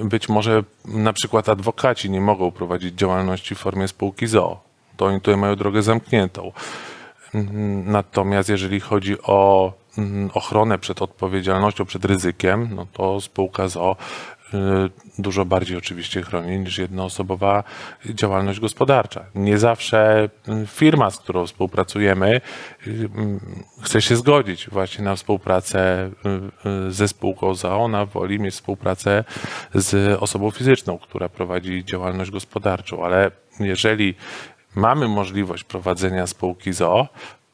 Być 0.04 0.28
może 0.28 0.64
na 0.84 1.12
przykład 1.12 1.48
adwokaci 1.48 2.10
nie 2.10 2.20
mogą 2.20 2.50
prowadzić 2.50 2.94
działalności 2.94 3.54
w 3.54 3.58
formie 3.58 3.88
spółki 3.88 4.26
ZO. 4.26 4.67
To 4.98 5.06
oni 5.06 5.20
tutaj 5.20 5.36
mają 5.36 5.56
drogę 5.56 5.82
zamkniętą. 5.82 6.52
Mm, 7.34 7.92
Natomiast 7.92 8.48
jeżeli 8.48 8.80
chodzi 8.80 9.22
o 9.22 9.72
mm, 9.98 10.30
ochronę 10.34 10.78
przed 10.78 11.02
odpowiedzialnością, 11.02 11.84
przed 11.84 12.04
ryzykiem, 12.04 12.68
no 12.74 12.86
to 12.92 13.20
spółka 13.20 13.68
ZO 13.68 13.96
y, 14.54 14.58
dużo 15.18 15.44
bardziej 15.44 15.76
oczywiście 15.76 16.22
chroni 16.22 16.58
niż 16.58 16.78
jednoosobowa 16.78 17.64
działalność 18.06 18.60
gospodarcza. 18.60 19.24
Nie 19.34 19.58
zawsze 19.58 20.28
y, 20.48 20.66
firma, 20.66 21.10
z 21.10 21.18
którą 21.18 21.46
współpracujemy, 21.46 22.40
y, 22.86 22.90
mm, 23.14 23.40
chce 23.82 24.02
się 24.02 24.16
zgodzić 24.16 24.70
właśnie 24.70 25.04
na 25.04 25.16
współpracę 25.16 26.10
y, 26.88 26.92
ze 26.92 27.08
spółką 27.08 27.54
ZO. 27.54 27.78
Ona 27.78 28.06
woli 28.06 28.40
mieć 28.40 28.54
współpracę 28.54 29.24
z 29.74 30.22
osobą 30.22 30.50
fizyczną, 30.50 30.98
która 30.98 31.28
prowadzi 31.28 31.84
działalność 31.84 32.30
gospodarczą, 32.30 33.04
ale 33.04 33.30
jeżeli 33.60 34.14
mamy 34.78 35.08
możliwość 35.08 35.64
prowadzenia 35.64 36.26
spółki 36.26 36.72
ZO, 36.72 37.08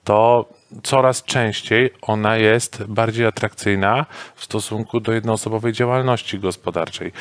to 0.04 0.49
coraz 0.83 1.23
częściej 1.23 1.90
ona 2.02 2.37
jest 2.37 2.85
bardziej 2.85 3.26
atrakcyjna 3.26 4.07
w 4.35 4.45
stosunku 4.45 5.00
do 5.00 5.12
jednoosobowej 5.12 5.73
działalności 5.73 6.38
gospodarczej. 6.38 7.12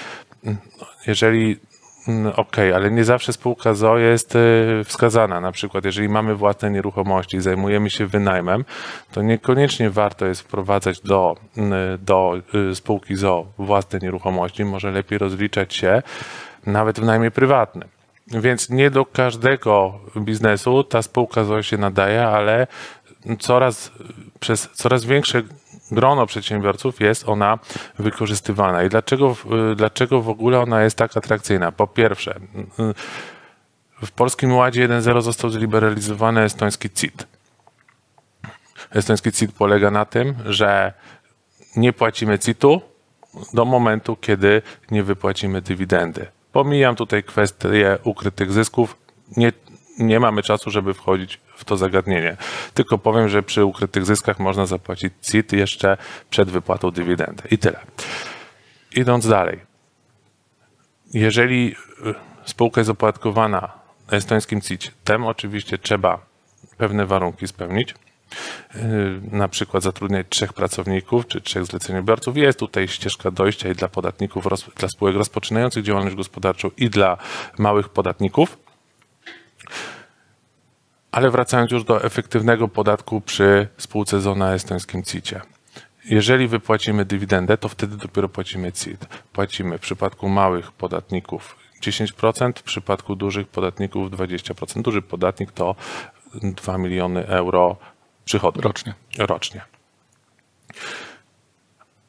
Jeżeli 1.07 1.59
mm, 2.07 2.33
Okej, 2.35 2.73
ale 2.73 2.91
nie 2.91 3.03
zawsze 3.03 3.33
spółka 3.33 3.73
ZO 3.73 3.97
jest 3.97 4.35
y, 4.35 4.39
wskazana. 4.85 5.41
Na 5.41 5.51
przykład, 5.51 5.85
jeżeli 5.85 6.09
mamy 6.09 6.35
własne 6.35 6.71
nieruchomości, 6.71 7.41
zajmujemy 7.41 7.89
się 7.89 8.07
wynajmem, 8.07 8.65
to 9.11 9.21
niekoniecznie 9.21 9.89
warto 9.89 10.25
jest 10.25 10.41
wprowadzać 10.41 10.99
do, 10.99 11.35
y, 11.57 11.61
do 11.97 12.41
y, 12.71 12.75
spółki 12.75 13.15
ZO 13.15 13.45
własne 13.57 13.99
nieruchomości. 13.99 14.65
Może 14.65 14.91
lepiej 14.91 15.17
rozliczać 15.17 15.75
się 15.75 16.01
nawet 16.65 16.99
w 16.99 17.03
najmie 17.03 17.31
prywatnym. 17.31 17.92
Więc 18.27 18.69
nie 18.69 18.91
do 18.91 19.05
każdego 19.05 19.99
biznesu 20.17 20.83
ta 20.83 21.01
spółka 21.01 21.43
ZO 21.43 21.63
się 21.63 21.77
nadaje, 21.77 22.27
ale 22.27 22.67
coraz, 23.39 23.91
przez 24.39 24.69
coraz 24.73 25.05
większe 25.05 25.41
grono 25.91 26.25
przedsiębiorców 26.25 27.01
jest 27.01 27.29
ona 27.29 27.59
wykorzystywana. 27.99 28.83
I 28.83 28.89
dlaczego, 28.89 29.35
dlaczego 29.75 30.21
w 30.21 30.29
ogóle 30.29 30.59
ona 30.59 30.83
jest 30.83 30.97
tak 30.97 31.17
atrakcyjna? 31.17 31.71
Po 31.71 31.87
pierwsze, 31.87 32.39
w 34.05 34.11
Polskim 34.11 34.55
Ładzie 34.55 34.87
1.0 34.89 35.21
został 35.21 35.49
zliberalizowany 35.49 36.41
estoński 36.41 36.89
CIT. 36.89 37.27
Estoński 38.91 39.31
CIT 39.31 39.51
polega 39.51 39.91
na 39.91 40.05
tym, 40.05 40.35
że 40.45 40.93
nie 41.75 41.93
płacimy 41.93 42.39
CIT-u 42.39 42.81
do 43.53 43.65
momentu, 43.65 44.15
kiedy 44.15 44.61
nie 44.91 45.03
wypłacimy 45.03 45.61
dywidendy. 45.61 46.27
Pomijam 46.53 46.95
tutaj 46.95 47.23
kwestię 47.23 47.97
ukrytych 48.03 48.51
zysków. 48.51 48.97
Nie, 49.37 49.51
nie 49.99 50.19
mamy 50.19 50.43
czasu, 50.43 50.71
żeby 50.71 50.93
wchodzić 50.93 51.39
w 51.55 51.65
to 51.65 51.77
zagadnienie. 51.77 52.37
Tylko 52.73 52.97
powiem, 52.97 53.29
że 53.29 53.43
przy 53.43 53.65
ukrytych 53.65 54.05
zyskach 54.05 54.39
można 54.39 54.65
zapłacić 54.65 55.13
CIT 55.21 55.53
jeszcze 55.53 55.97
przed 56.29 56.49
wypłatą 56.49 56.91
dywidendy. 56.91 57.43
I 57.51 57.57
tyle. 57.57 57.79
Idąc 58.95 59.27
dalej. 59.27 59.59
Jeżeli 61.13 61.75
y, 62.05 62.13
spółka 62.45 62.81
jest 62.81 62.89
opodatkowana 62.89 63.71
na 64.11 64.17
estońskim 64.17 64.61
CIT-em, 64.61 65.25
oczywiście 65.25 65.77
trzeba 65.77 66.25
pewne 66.77 67.05
warunki 67.05 67.47
spełnić. 67.47 67.95
Na 69.31 69.47
przykład 69.47 69.83
zatrudniać 69.83 70.27
trzech 70.29 70.53
pracowników 70.53 71.27
czy 71.27 71.41
trzech 71.41 71.65
zleceniobiorców. 71.65 72.37
Jest 72.37 72.59
tutaj 72.59 72.87
ścieżka 72.87 73.31
dojścia 73.31 73.69
i 73.69 73.75
dla 73.75 73.87
podatników, 73.87 74.47
dla 74.75 74.87
spółek 74.89 75.15
rozpoczynających 75.15 75.83
działalność 75.83 76.15
gospodarczą 76.15 76.71
i 76.77 76.89
dla 76.89 77.17
małych 77.57 77.89
podatników. 77.89 78.57
Ale 81.11 81.31
wracając 81.31 81.71
już 81.71 81.83
do 81.83 82.03
efektywnego 82.03 82.67
podatku 82.67 83.21
przy 83.21 83.67
spółce 83.77 84.21
zona 84.21 84.53
estońskim 84.53 85.03
CIT-cie. 85.03 85.41
Jeżeli 86.05 86.47
wypłacimy 86.47 87.05
dywidendę, 87.05 87.57
to 87.57 87.69
wtedy 87.69 87.97
dopiero 87.97 88.29
płacimy 88.29 88.71
CIT. 88.71 89.05
Płacimy 89.33 89.77
w 89.77 89.81
przypadku 89.81 90.29
małych 90.29 90.71
podatników 90.71 91.55
10%, 91.81 92.53
w 92.59 92.63
przypadku 92.63 93.15
dużych 93.15 93.47
podatników 93.47 94.11
20%. 94.11 94.81
Duży 94.81 95.01
podatnik 95.01 95.51
to 95.51 95.75
2 96.35 96.77
miliony 96.77 97.27
euro 97.27 97.77
przychodu. 98.25 98.61
Rocznie. 98.61 98.93
Rocznie. 99.17 99.61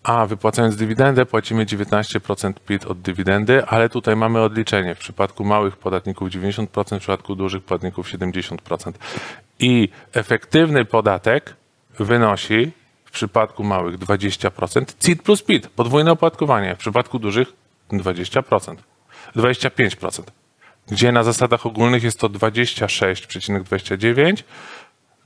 A 0.02 0.26
wypłacając 0.26 0.76
dywidendę 0.76 1.26
płacimy 1.26 1.66
19% 1.66 2.52
PIT 2.66 2.84
od 2.84 3.00
dywidendy, 3.00 3.66
ale 3.66 3.88
tutaj 3.88 4.16
mamy 4.16 4.40
odliczenie. 4.40 4.94
W 4.94 4.98
przypadku 4.98 5.44
małych 5.44 5.76
podatników 5.76 6.28
90%, 6.28 6.96
w 6.96 6.98
przypadku 6.98 7.34
dużych 7.34 7.64
podatników 7.64 8.08
70%. 8.08 8.92
I 9.58 9.88
efektywny 10.12 10.84
podatek 10.84 11.56
wynosi 11.98 12.72
w 13.04 13.10
przypadku 13.10 13.64
małych 13.64 13.98
20%, 13.98 14.94
CIT 14.98 15.22
plus 15.22 15.42
PIT, 15.42 15.68
podwójne 15.68 16.12
opodatkowanie, 16.12 16.74
w 16.74 16.78
przypadku 16.78 17.18
dużych 17.18 17.52
20%, 17.92 18.76
25%, 19.36 20.22
gdzie 20.86 21.12
na 21.12 21.22
zasadach 21.22 21.66
ogólnych 21.66 22.02
jest 22.02 22.20
to 22.20 22.28
26,29, 22.28 24.42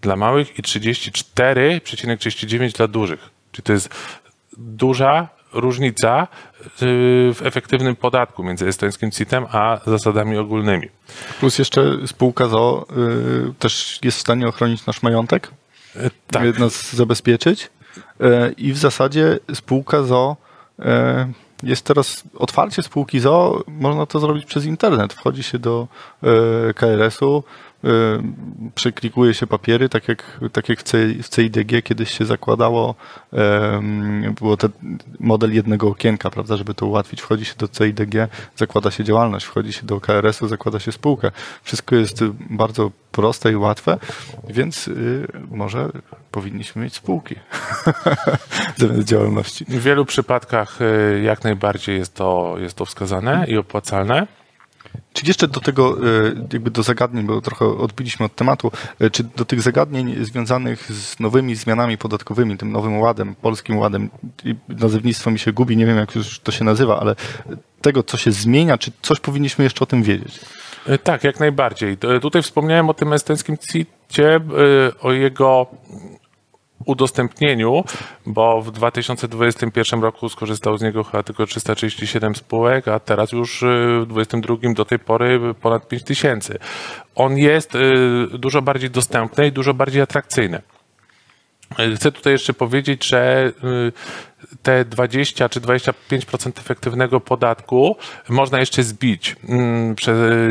dla 0.00 0.16
małych 0.16 0.58
i 0.58 0.62
34,39 0.62 2.76
dla 2.76 2.88
dużych. 2.88 3.30
Czyli 3.52 3.64
to 3.64 3.72
jest 3.72 3.88
duża 4.56 5.28
różnica 5.52 6.28
y, 6.62 6.66
w 7.34 7.40
efektywnym 7.44 7.96
podatku 7.96 8.44
między 8.44 8.68
estońskim 8.68 9.10
CIT-em 9.10 9.46
a 9.52 9.80
zasadami 9.86 10.36
ogólnymi. 10.36 10.88
Plus 11.40 11.58
jeszcze 11.58 12.06
spółka 12.06 12.48
ZO 12.48 12.86
y, 13.50 13.54
też 13.58 13.98
jest 14.02 14.18
w 14.18 14.20
stanie 14.20 14.48
ochronić 14.48 14.86
nasz 14.86 15.02
majątek, 15.02 15.50
y, 15.96 16.10
tak. 16.30 16.58
nas 16.58 16.94
zabezpieczyć 16.94 17.70
i 18.56 18.72
w 18.72 18.78
zasadzie 18.78 19.38
spółka 19.54 20.02
ZO 20.02 20.36
jest 21.62 21.84
teraz 21.84 22.22
otwarcie 22.34 22.82
spółki 22.82 23.20
ZO, 23.20 23.62
można 23.66 24.06
to 24.06 24.20
zrobić 24.20 24.44
przez 24.44 24.64
internet. 24.64 25.12
Wchodzi 25.12 25.42
się 25.42 25.58
do 25.58 25.88
KRS-u, 26.74 27.44
przeklikuje 28.74 29.34
się 29.34 29.46
papiery, 29.46 29.88
tak 29.88 30.08
jak, 30.08 30.40
tak 30.52 30.68
jak 30.68 30.78
w 31.22 31.28
CIDG 31.28 31.82
kiedyś 31.84 32.18
się 32.18 32.24
zakładało, 32.24 32.94
było 34.40 34.56
ten 34.56 34.70
model 35.20 35.54
jednego 35.54 35.88
okienka, 35.88 36.30
prawda, 36.30 36.56
żeby 36.56 36.74
to 36.74 36.86
ułatwić. 36.86 37.20
Wchodzi 37.20 37.44
się 37.44 37.54
do 37.58 37.68
CIDG, 37.68 38.14
zakłada 38.56 38.90
się 38.90 39.04
działalność, 39.04 39.46
wchodzi 39.46 39.72
się 39.72 39.86
do 39.86 40.00
KRS-u, 40.00 40.48
zakłada 40.48 40.78
się 40.80 40.92
spółkę. 40.92 41.30
Wszystko 41.62 41.96
jest 41.96 42.24
bardzo 42.50 42.90
proste 43.12 43.52
i 43.52 43.56
łatwe, 43.56 43.98
więc 44.48 44.88
y, 44.88 45.26
może 45.50 45.88
powinniśmy 46.30 46.82
mieć 46.82 46.94
spółki 46.94 47.34
zamiast 48.76 49.04
działalności. 49.04 49.64
W 49.64 49.82
wielu 49.82 50.04
przypadkach 50.04 50.82
y, 50.82 51.20
jak 51.22 51.44
najbardziej 51.44 51.98
jest 51.98 52.14
to, 52.14 52.54
jest 52.58 52.76
to 52.76 52.84
wskazane 52.84 53.46
i 53.48 53.56
opłacalne. 53.56 54.26
Czy 55.12 55.26
jeszcze 55.26 55.48
do 55.48 55.60
tego, 55.60 55.96
e, 55.98 56.02
jakby 56.52 56.70
do 56.70 56.82
zagadnień, 56.82 57.26
bo 57.26 57.40
trochę 57.40 57.66
odbiliśmy 57.66 58.26
od 58.26 58.34
tematu, 58.34 58.72
e, 59.00 59.10
czy 59.10 59.24
do 59.24 59.44
tych 59.44 59.62
zagadnień 59.62 60.24
związanych 60.24 60.92
z 60.92 61.20
nowymi 61.20 61.54
zmianami 61.54 61.98
podatkowymi, 61.98 62.56
tym 62.56 62.72
nowym 62.72 62.98
ładem, 62.98 63.34
polskim 63.34 63.78
ładem, 63.78 64.10
nazewnictwo 64.68 65.30
mi 65.30 65.38
się 65.38 65.52
gubi, 65.52 65.76
nie 65.76 65.86
wiem 65.86 65.96
jak 65.96 66.14
już 66.14 66.40
to 66.40 66.52
się 66.52 66.64
nazywa, 66.64 67.00
ale 67.00 67.16
tego, 67.80 68.02
co 68.02 68.16
się 68.16 68.32
zmienia, 68.32 68.78
czy 68.78 68.92
coś 69.02 69.20
powinniśmy 69.20 69.64
jeszcze 69.64 69.84
o 69.84 69.86
tym 69.86 70.02
wiedzieć? 70.02 70.40
E, 70.86 70.98
tak, 70.98 71.24
jak 71.24 71.40
najbardziej. 71.40 71.96
Tutaj 72.22 72.42
wspomniałem 72.42 72.90
o 72.90 72.94
tym 72.94 73.12
estońskim 73.12 73.58
CIT-cie, 73.58 74.40
o 75.00 75.12
jego 75.12 75.66
udostępnieniu, 76.88 77.84
bo 78.26 78.62
w 78.62 78.70
2021 78.70 80.02
roku 80.02 80.28
skorzystało 80.28 80.78
z 80.78 80.82
niego 80.82 81.04
chyba 81.04 81.22
tylko 81.22 81.46
337 81.46 82.34
spółek, 82.34 82.88
a 82.88 83.00
teraz 83.00 83.32
już 83.32 83.62
y, 83.62 83.66
w 84.02 84.06
2022 84.06 84.74
do 84.74 84.84
tej 84.84 84.98
pory 84.98 85.40
ponad 85.60 85.88
5000. 85.88 86.58
On 87.14 87.38
jest 87.38 87.74
y, 87.74 87.78
dużo 88.38 88.62
bardziej 88.62 88.90
dostępny 88.90 89.46
i 89.46 89.52
dużo 89.52 89.74
bardziej 89.74 90.02
atrakcyjny. 90.02 90.62
Y, 91.80 91.96
chcę 91.96 92.12
tutaj 92.12 92.32
jeszcze 92.32 92.54
powiedzieć, 92.54 93.06
że 93.06 93.52
te 94.62 94.84
20 94.84 95.48
czy 95.48 95.60
25% 95.60 96.60
efektywnego 96.60 97.20
podatku 97.20 97.96
można 98.28 98.60
jeszcze 98.60 98.82
zbić 98.82 99.36
mm, 99.48 99.96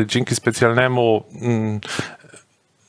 dzięki 0.06 0.34
specjalnemu 0.34 1.24
mm, 1.42 1.80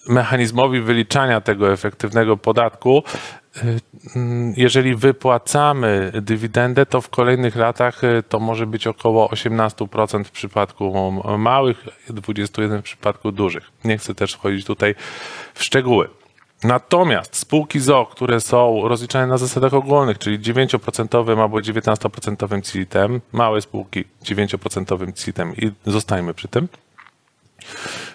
mechanizmowi 0.09 0.81
wyliczania 0.81 1.41
tego 1.41 1.73
efektywnego 1.73 2.37
podatku, 2.37 3.03
y, 3.03 3.38
jeżeli 4.57 4.95
wypłacamy 4.95 6.11
dywidendę, 6.21 6.85
to 6.85 7.01
w 7.01 7.09
kolejnych 7.09 7.55
latach 7.55 8.03
y, 8.03 8.23
to 8.29 8.39
może 8.39 8.67
być 8.67 8.87
około 8.87 9.29
18% 9.29 10.23
w 10.23 10.31
przypadku 10.31 11.13
małych, 11.37 11.83
21% 12.09 12.79
w 12.79 12.83
przypadku 12.83 13.31
dużych. 13.31 13.71
Nie 13.83 13.97
chcę 13.97 14.15
też 14.15 14.33
wchodzić 14.33 14.65
tutaj 14.65 14.95
w 15.53 15.63
szczegóły. 15.63 16.09
Natomiast 16.63 17.35
spółki 17.35 17.79
ZO, 17.79 18.05
które 18.05 18.41
są 18.41 18.87
rozliczane 18.87 19.27
na 19.27 19.37
zasadach 19.37 19.73
ogólnych, 19.73 20.17
czyli 20.17 20.39
9% 20.39 21.41
albo 21.41 21.57
19% 21.57 22.71
CIT-em, 22.71 23.21
małe 23.31 23.61
spółki 23.61 24.05
9% 24.23 25.13
CIT-em 25.13 25.55
i 25.55 25.71
zostajmy 25.85 26.33
przy 26.33 26.47
tym. 26.47 26.67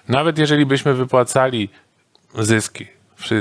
Nawet 0.08 0.38
jeżeli 0.38 0.66
byśmy 0.66 0.94
wypłacali 0.94 1.68
zyski 2.38 2.86
y, 3.32 3.36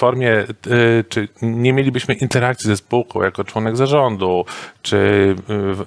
formie, 0.00 0.44
y, 0.66 1.04
czy 1.08 1.28
nie 1.42 1.72
mielibyśmy 1.72 2.14
interakcji 2.14 2.66
ze 2.66 2.76
spółką 2.76 3.22
jako 3.22 3.44
członek 3.44 3.76
zarządu, 3.76 4.44
czy 4.82 4.96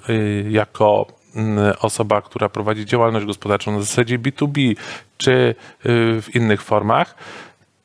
y, 0.08 0.50
jako 0.50 1.06
mm, 1.36 1.74
osoba, 1.80 2.22
która 2.22 2.48
prowadzi 2.48 2.86
działalność 2.86 3.26
gospodarczą 3.26 3.72
na 3.72 3.80
zasadzie 3.80 4.18
B2B, 4.18 4.76
czy 5.18 5.54
w 6.22 6.26
innych 6.34 6.62
formach, 6.62 7.14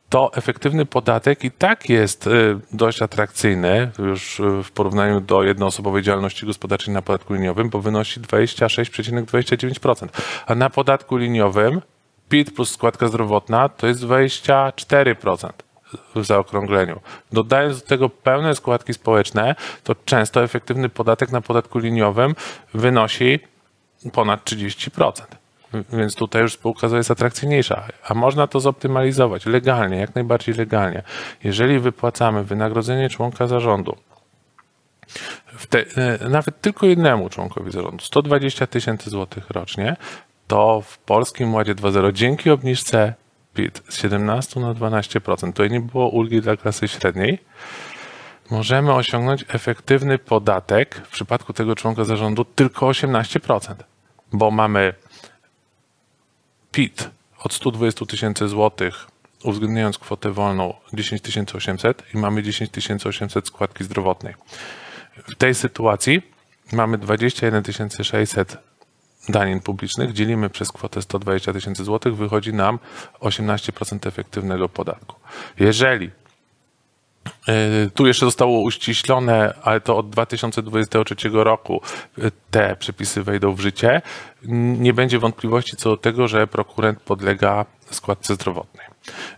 to 0.10 0.32
efektywny 0.34 0.86
podatek 0.86 1.44
i 1.44 1.52
tak 1.52 1.90
jest 1.90 2.30
dość 2.72 3.02
atrakcyjny 3.02 3.92
już 4.00 4.42
w 4.64 4.72
porównaniu 4.72 5.22
do 5.22 5.44
jednoosobowej 5.44 6.04
działalności 6.04 6.46
gospodarczej 6.46 6.94
na 6.94 7.02
podatku 7.02 7.34
liniowym, 7.34 7.70
bo 7.70 7.82
wynosi 7.82 8.20
26,29%. 8.20 10.08
A 10.48 10.56
na 10.56 10.70
podatku 10.70 11.18
liniowym 11.18 11.82
PIT 12.30 12.56
plus 12.56 12.72
składka 12.72 13.08
zdrowotna 13.08 13.70
to 13.70 13.88
jest 13.88 14.02
24% 14.02 15.50
w 16.16 16.26
zaokrągleniu. 16.26 17.00
Dodając 17.32 17.82
do 17.82 17.88
tego 17.88 18.10
pełne 18.10 18.56
składki 18.56 18.94
społeczne, 18.94 19.56
to 19.84 19.96
często 20.06 20.44
efektywny 20.44 20.90
podatek 20.90 21.32
na 21.32 21.42
podatku 21.42 21.80
liniowym 21.80 22.36
wynosi 22.74 23.40
ponad 24.14 24.46
30%. 24.46 25.22
Więc 25.94 26.16
tutaj 26.16 26.42
już 26.42 26.54
spółka 26.54 26.88
jest 26.88 27.12
atrakcyjniejsza, 27.12 27.88
a 28.08 28.14
można 28.14 28.48
to 28.48 28.60
zoptymalizować 28.60 29.46
legalnie, 29.46 29.98
jak 29.98 30.16
najbardziej 30.16 30.56
legalnie. 30.56 31.04
Jeżeli 31.44 31.80
wypłacamy 31.80 32.44
wynagrodzenie 32.44 33.10
członka 33.10 33.48
zarządu, 33.48 33.96
te, 35.70 35.80
e, 35.80 36.30
nawet 36.30 36.62
tylko 36.62 36.86
jednemu 36.86 37.30
członkowi 37.30 37.72
zarządu 37.72 38.04
120 38.04 38.68
tysięcy 38.68 39.10
złotych 39.10 39.50
rocznie, 39.50 39.96
to 40.48 40.82
w 40.82 40.98
polskim 40.98 41.54
Ładzie 41.54 41.76
2.0 41.76 42.14
dzięki 42.14 42.50
obniżce 42.50 43.14
PIT 43.60 43.82
z 43.90 43.98
17 43.98 44.60
na 44.60 44.74
12%, 44.74 45.48
tutaj 45.48 45.70
nie 45.70 45.80
było 45.80 46.10
ulgi 46.10 46.42
dla 46.42 46.58
klasy 46.58 46.88
średniej, 46.88 47.40
możemy 48.50 48.94
osiągnąć 48.94 49.46
efektywny 49.48 50.18
podatek 50.18 50.96
w 50.96 51.10
przypadku 51.10 51.54
tego 51.54 51.76
członka 51.76 52.04
zarządu 52.04 52.46
tylko 52.46 52.88
18%, 52.88 53.76
bo 54.34 54.52
mamy 54.52 54.94
PIT 56.72 57.10
od 57.40 57.54
120 57.54 58.06
tysięcy 58.06 58.48
złotych, 58.48 59.08
uwzględniając 59.44 59.98
kwotę 59.98 60.32
wolną 60.32 60.74
10 60.94 61.56
800 61.56 62.04
i 62.14 62.18
mamy 62.18 62.44
10 62.44 63.06
800 63.06 63.48
składki 63.48 63.84
zdrowotnej. 63.84 64.34
W 65.28 65.36
tej 65.36 65.56
sytuacji 65.56 66.22
mamy 66.72 66.98
21 66.98 67.64
600 68.04 68.58
danin 69.30 69.60
publicznych 69.60 70.14
dzielimy 70.14 70.50
przez 70.50 70.72
kwotę 70.72 71.02
120 71.02 71.54
tysięcy 71.54 71.84
złotych, 71.84 72.16
wychodzi 72.16 72.54
nam 72.54 72.80
18% 73.22 74.08
efektywnego 74.08 74.70
podatku. 74.70 75.16
Jeżeli 75.60 76.12
E, 77.48 77.90
tu 77.90 78.08
jeszcze 78.08 78.26
zostało 78.26 78.60
uściślone, 78.62 79.54
ale 79.62 79.82
to 79.82 79.98
od 79.98 80.10
2023 80.10 81.16
roku 81.34 81.82
e, 82.18 82.32
te 82.52 82.76
przepisy 82.76 83.24
wejdą 83.24 83.54
w 83.54 83.60
życie. 83.60 84.02
Nie 84.80 84.94
będzie 84.94 85.20
wątpliwości 85.20 85.78
co 85.78 85.90
do 85.90 85.98
tego, 85.98 86.28
że 86.28 86.48
prokurent 86.48 87.00
podlega 87.00 87.66
składce 87.92 88.36
zdrowotnej. 88.36 88.88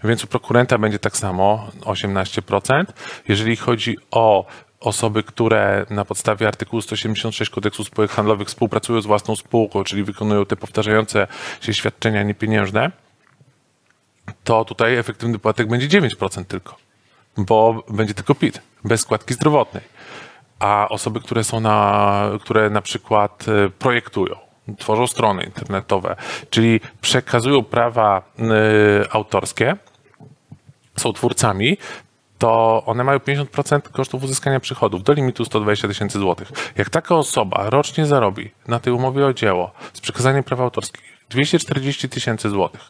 Więc 0.03 0.23
u 0.23 0.27
prokurenta 0.27 0.77
będzie 0.77 0.99
tak 0.99 1.17
samo 1.17 1.67
18%. 1.81 2.85
Jeżeli 3.27 3.55
chodzi 3.55 3.97
o 4.11 4.45
osoby, 4.81 5.23
które 5.23 5.85
na 5.89 6.05
podstawie 6.05 6.47
artykułu 6.47 6.81
176 6.81 7.51
kodeksu 7.51 7.83
spółek 7.83 8.11
handlowych 8.11 8.47
współpracują 8.47 9.01
z 9.01 9.05
własną 9.05 9.35
spółką, 9.35 9.83
czyli 9.83 10.03
wykonują 10.03 10.45
te 10.45 10.55
powtarzające 10.55 11.27
się 11.61 11.73
świadczenia 11.73 12.23
niepieniężne, 12.23 12.91
to 14.43 14.65
tutaj 14.65 14.97
efektywny 14.97 15.39
podatek 15.39 15.67
będzie 15.67 15.99
9% 16.01 16.45
tylko 16.45 16.75
bo 17.37 17.83
będzie 17.89 18.13
tylko 18.13 18.35
PIT, 18.35 18.61
bez 18.83 19.01
składki 19.01 19.33
zdrowotnej. 19.33 19.83
A 20.59 20.87
osoby, 20.89 21.19
które 21.19 21.43
są 21.43 21.59
na, 21.59 22.29
które 22.41 22.69
na 22.69 22.81
przykład 22.81 23.45
e, 23.47 23.69
projektują, 23.69 24.35
tworzą 24.77 25.07
strony 25.07 25.43
internetowe, 25.43 26.15
czyli 26.49 26.79
przekazują 27.01 27.63
prawa 27.63 28.21
y, 28.39 29.11
autorskie, 29.11 29.75
są 30.97 31.13
twórcami, 31.13 31.77
to 32.41 32.83
one 32.85 33.03
mają 33.03 33.19
50% 33.19 33.81
kosztów 33.81 34.23
uzyskania 34.23 34.59
przychodów 34.59 35.03
do 35.03 35.13
limitu 35.13 35.45
120 35.45 35.87
tysięcy 35.87 36.19
złotych. 36.19 36.51
Jak 36.77 36.89
taka 36.89 37.15
osoba 37.15 37.69
rocznie 37.69 38.05
zarobi 38.05 38.51
na 38.67 38.79
tej 38.79 38.93
umowie 38.93 39.25
o 39.25 39.33
dzieło 39.33 39.71
z 39.93 40.01
przekazaniem 40.01 40.43
praw 40.43 40.59
autorskich 40.59 41.03
240 41.29 42.09
tysięcy 42.09 42.49
złotych, 42.49 42.81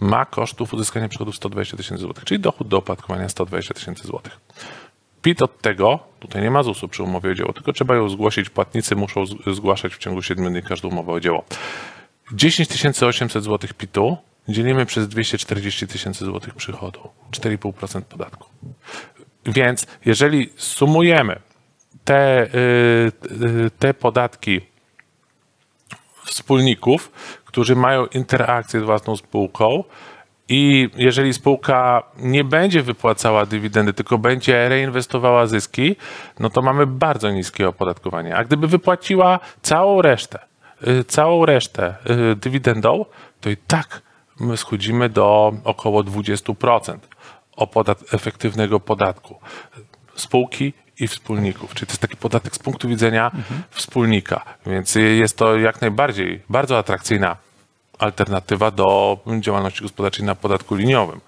ma 0.00 0.24
kosztów 0.24 0.74
uzyskania 0.74 1.08
przychodów 1.08 1.36
120 1.36 1.76
tysięcy 1.76 2.02
złotych, 2.02 2.24
czyli 2.24 2.40
dochód 2.40 2.68
do 2.68 2.78
opodatkowania 2.78 3.28
120 3.28 3.74
tysięcy 3.74 4.06
złotych. 4.06 4.40
PIT 5.22 5.42
od 5.42 5.60
tego, 5.60 5.98
tutaj 6.20 6.42
nie 6.42 6.50
ma 6.50 6.62
ZUS-u 6.62 6.88
przy 6.88 7.02
umowie 7.02 7.30
o 7.30 7.34
dzieło, 7.34 7.52
tylko 7.52 7.72
trzeba 7.72 7.96
ją 7.96 8.08
zgłosić, 8.08 8.50
płatnicy 8.50 8.96
muszą 8.96 9.24
zgłaszać 9.52 9.94
w 9.94 9.98
ciągu 9.98 10.22
7 10.22 10.52
dni 10.52 10.62
każdą 10.62 10.88
umowę 10.88 11.12
o 11.12 11.20
dzieło. 11.20 11.44
10 12.32 13.02
800 13.02 13.44
zł 13.44 13.70
PIT-u 13.78 14.16
dzielimy 14.48 14.86
przez 14.86 15.08
240 15.08 15.86
tysięcy 15.86 16.24
złotych 16.24 16.54
przychodu, 16.54 17.00
4,5% 17.30 18.02
podatku. 18.02 18.48
Więc 19.46 19.86
jeżeli 20.04 20.52
sumujemy 20.56 21.40
te, 22.04 22.48
yy, 23.40 23.70
te 23.78 23.94
podatki 23.94 24.60
wspólników, 26.24 27.12
którzy 27.44 27.76
mają 27.76 28.06
interakcję 28.06 28.80
z 28.80 28.82
własną 28.82 29.16
spółką. 29.16 29.84
I 30.48 30.90
jeżeli 30.96 31.34
spółka 31.34 32.02
nie 32.18 32.44
będzie 32.44 32.82
wypłacała 32.82 33.46
dywidendy, 33.46 33.92
tylko 33.92 34.18
będzie 34.18 34.68
reinwestowała 34.68 35.46
zyski, 35.46 35.96
no 36.40 36.50
to 36.50 36.62
mamy 36.62 36.86
bardzo 36.86 37.30
niskie 37.30 37.68
opodatkowanie. 37.68 38.36
A 38.36 38.44
gdyby 38.44 38.68
wypłaciła 38.68 39.40
całą 39.62 40.02
resztę, 40.02 40.38
y, 40.88 41.04
całą 41.04 41.46
resztę 41.46 41.94
y, 42.32 42.36
dywidendą, 42.36 43.04
to 43.40 43.50
i 43.50 43.56
tak 43.56 44.02
my 44.40 44.56
schodzimy 44.56 45.08
do 45.08 45.52
około 45.64 46.02
20% 46.04 46.98
opodat 47.56 48.14
efektywnego 48.14 48.80
podatku. 48.80 49.38
Spółki 50.14 50.72
i 51.00 51.08
wspólników. 51.08 51.74
Czyli 51.74 51.86
to 51.86 51.92
jest 51.92 52.00
taki 52.00 52.16
podatek 52.16 52.54
z 52.54 52.58
punktu 52.58 52.88
widzenia 52.88 53.30
mhm. 53.34 53.62
wspólnika. 53.70 54.44
Więc 54.66 54.94
jest 54.94 55.36
to 55.36 55.56
jak 55.56 55.80
najbardziej 55.80 56.42
bardzo 56.48 56.78
atrakcyjna 56.78 57.36
alternatywa 57.98 58.70
do 58.70 59.18
działalności 59.40 59.82
gospodarczej 59.82 60.24
na 60.24 60.34
podatku 60.34 60.74
liniowym. 60.74 61.20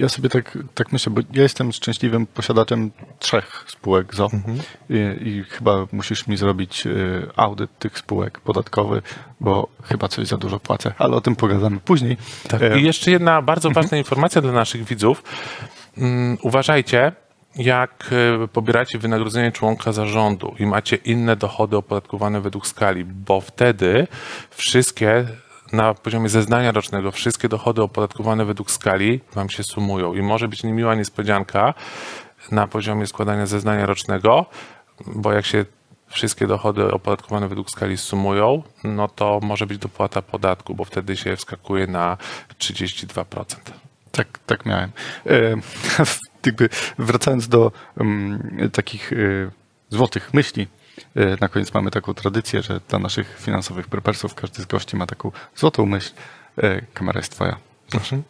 Ja 0.00 0.08
sobie 0.08 0.28
tak, 0.28 0.58
tak 0.74 0.92
myślę, 0.92 1.12
bo 1.12 1.20
ja 1.32 1.42
jestem 1.42 1.72
szczęśliwym 1.72 2.26
posiadaczem 2.26 2.90
trzech 3.18 3.64
spółek 3.66 4.14
ZO 4.14 4.28
mhm. 4.32 4.58
I, 4.90 5.28
i, 5.28 5.44
chyba 5.44 5.86
musisz 5.92 6.26
mi 6.26 6.36
zrobić 6.36 6.86
y, 6.86 7.28
audyt 7.36 7.78
tych 7.78 7.98
spółek 7.98 8.40
podatkowy, 8.40 9.02
bo 9.40 9.68
chyba 9.84 10.08
coś 10.08 10.26
za 10.26 10.36
dużo 10.36 10.60
płacę, 10.60 10.92
ale 10.98 11.16
o 11.16 11.20
tym 11.20 11.36
pogadamy 11.36 11.80
później. 11.80 12.16
Tak. 12.48 12.62
I 12.78 12.82
jeszcze 12.82 13.10
jedna 13.10 13.42
bardzo 13.42 13.68
mhm. 13.68 13.84
ważna 13.84 13.98
informacja 13.98 14.42
dla 14.42 14.52
naszych 14.52 14.84
widzów. 14.84 15.22
Um, 15.96 16.38
uważajcie, 16.42 17.12
jak 17.56 18.10
e, 18.42 18.48
pobieracie 18.48 18.98
wynagrodzenie 18.98 19.52
członka 19.52 19.92
zarządu 19.92 20.54
i 20.58 20.66
macie 20.66 20.96
inne 20.96 21.36
dochody 21.36 21.76
opodatkowane 21.76 22.40
według 22.40 22.66
skali, 22.66 23.04
bo 23.04 23.40
wtedy 23.40 24.06
wszystkie 24.50 25.26
na 25.72 25.94
poziomie 25.94 26.28
zeznania 26.28 26.72
rocznego 26.72 27.10
wszystkie 27.10 27.48
dochody 27.48 27.82
opodatkowane 27.82 28.44
według 28.44 28.70
skali 28.70 29.20
wam 29.34 29.48
się 29.48 29.62
sumują 29.62 30.14
i 30.14 30.22
może 30.22 30.48
być 30.48 30.62
niemiła 30.62 30.94
niespodzianka 30.94 31.74
na 32.50 32.66
poziomie 32.66 33.06
składania 33.06 33.46
zeznania 33.46 33.86
rocznego, 33.86 34.46
bo 35.06 35.32
jak 35.32 35.46
się 35.46 35.64
wszystkie 36.06 36.46
dochody 36.46 36.90
opodatkowane 36.90 37.48
według 37.48 37.70
skali 37.70 37.96
sumują, 37.96 38.62
no 38.84 39.08
to 39.08 39.40
może 39.42 39.66
być 39.66 39.78
dopłata 39.78 40.22
podatku, 40.22 40.74
bo 40.74 40.84
wtedy 40.84 41.16
się 41.16 41.36
wskakuje 41.36 41.86
na 41.86 42.16
32%. 42.58 43.44
Tak, 44.12 44.38
tak 44.46 44.66
miałem. 44.66 44.90
E, 45.26 45.56
wracając 46.98 47.48
do 47.48 47.72
um, 47.98 48.70
takich 48.72 49.12
y, 49.12 49.50
złotych 49.90 50.34
myśli, 50.34 50.66
na 51.40 51.48
koniec 51.48 51.74
mamy 51.74 51.90
taką 51.90 52.14
tradycję, 52.14 52.62
że 52.62 52.80
dla 52.88 52.98
naszych 52.98 53.38
finansowych 53.40 53.88
prepersów 53.88 54.34
każdy 54.34 54.62
z 54.62 54.66
gości 54.66 54.96
ma 54.96 55.06
taką 55.06 55.32
złotą 55.56 55.86
myśl. 55.86 56.12
Y, 56.64 56.86
kamera 56.94 57.18
jest 57.18 57.32
twoja. 57.32 57.56
Mhm. 57.94 58.22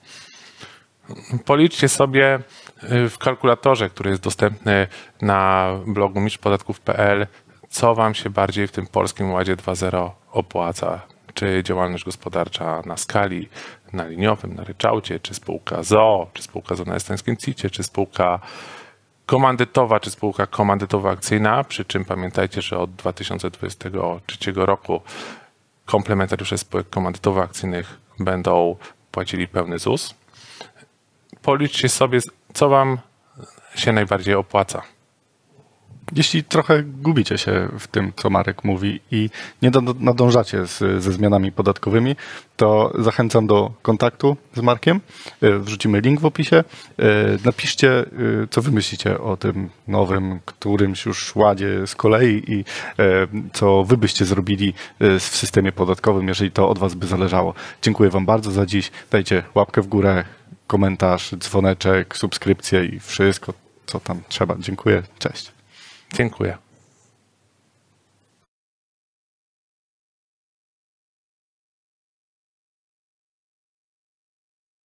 Policzcie 1.45 1.89
sobie 1.89 2.39
w 2.83 3.19
kalkulatorze, 3.19 3.91
który 3.91 4.11
jest 4.11 4.23
dostępny 4.23 4.87
na 5.23 5.71
blogu 5.87 6.21
mistrzopodatków.pl, 6.21 7.27
co 7.69 7.95
wam 7.95 8.15
się 8.15 8.31
bardziej 8.31 8.67
w 8.67 8.73
tym 8.73 8.87
polskim 8.87 9.33
ładzie 9.33 9.57
2.0 9.57 10.11
opłaca 10.33 11.01
czy 11.35 11.63
działalność 11.65 12.05
gospodarcza 12.05 12.83
na 12.87 12.97
skali, 12.97 13.49
na 13.93 14.07
liniowym, 14.07 14.55
na 14.55 14.65
ryczałcie, 14.65 15.21
czy 15.21 15.35
spółka 15.35 15.83
ZO, 15.83 16.31
czy 16.35 16.43
spółka 16.43 16.75
ZO 16.75 16.85
na 16.85 16.95
estońskim 16.95 17.37
CIT-ie, 17.37 17.71
czy 17.71 17.83
spółka 17.83 18.41
komandytowa, 19.31 20.01
czy 20.01 20.11
spółka 20.11 20.47
komandytowa 20.47 21.11
akcyjna, 21.11 21.65
przy 21.65 21.85
czym 21.85 22.05
pamiętajcie, 22.05 22.63
że 22.63 22.79
od 22.79 22.95
2023 22.95 24.53
roku 24.55 25.01
komplementariusze 25.87 26.59
spółek 26.59 26.89
komandytowo-akcyjnych 26.91 27.85
będą 28.19 28.77
płacili 29.11 29.49
pełny 29.49 29.79
ZUS. 29.79 30.15
Policzcie 31.43 31.89
sobie, 31.89 32.19
co 32.55 32.69
Wam 32.69 32.99
się 33.75 33.93
najbardziej 33.93 34.35
opłaca. 34.35 34.83
Jeśli 36.13 36.45
trochę 36.45 36.83
gubicie 36.83 37.39
się 37.39 37.69
w 37.79 37.87
tym, 37.87 38.13
co 38.17 38.31
Marek 38.31 38.65
mówi 38.65 39.01
i 39.11 39.31
nie 39.63 39.71
nadążacie 40.01 40.67
z, 40.67 40.79
ze 40.79 41.13
zmianami 41.13 41.53
podatkowymi, 41.53 42.17
to 42.57 42.93
zachęcam 42.99 43.47
do 43.47 43.73
kontaktu 43.83 44.37
z 44.55 44.61
Markiem. 44.61 45.01
E, 45.43 45.59
wrzucimy 45.59 46.01
link 46.01 46.21
w 46.21 46.25
opisie. 46.25 46.57
E, 46.57 46.65
napiszcie, 47.45 47.99
e, 48.01 48.07
co 48.51 48.63
wy 48.63 48.71
myślicie 48.71 49.21
o 49.21 49.37
tym 49.37 49.69
nowym, 49.89 50.41
którymś 50.45 51.07
już 51.07 51.37
ładzie 51.37 51.87
z 51.87 51.95
kolei 51.95 52.43
i 52.49 52.65
co 53.53 53.85
wy 53.85 53.97
byście 53.97 54.25
zrobili 54.25 54.75
w 55.01 55.21
systemie 55.21 55.73
podatkowym, 55.73 56.29
jeżeli 56.29 56.51
to 56.51 56.69
od 56.69 56.79
was 56.79 56.95
by 56.95 57.07
zależało. 57.07 57.55
Dziękuję 57.83 58.11
wam 58.11 58.27
bardzo 58.27 58.51
za 58.51 58.67
dziś. 58.67 58.91
Dajcie 59.11 59.43
łapkę 59.55 59.83
w 59.83 59.87
górę, 59.87 60.25
komentarz, 60.67 61.35
dzwoneczek, 61.37 62.17
subskrypcję 62.17 62.85
i 62.85 63.01
wszystko, 63.01 63.55
co 63.87 64.01
tam 64.01 64.21
trzeba. 64.29 64.57
Dziękuję. 64.59 65.03
Cześć. 65.19 65.60
Dziękuję. 66.13 66.59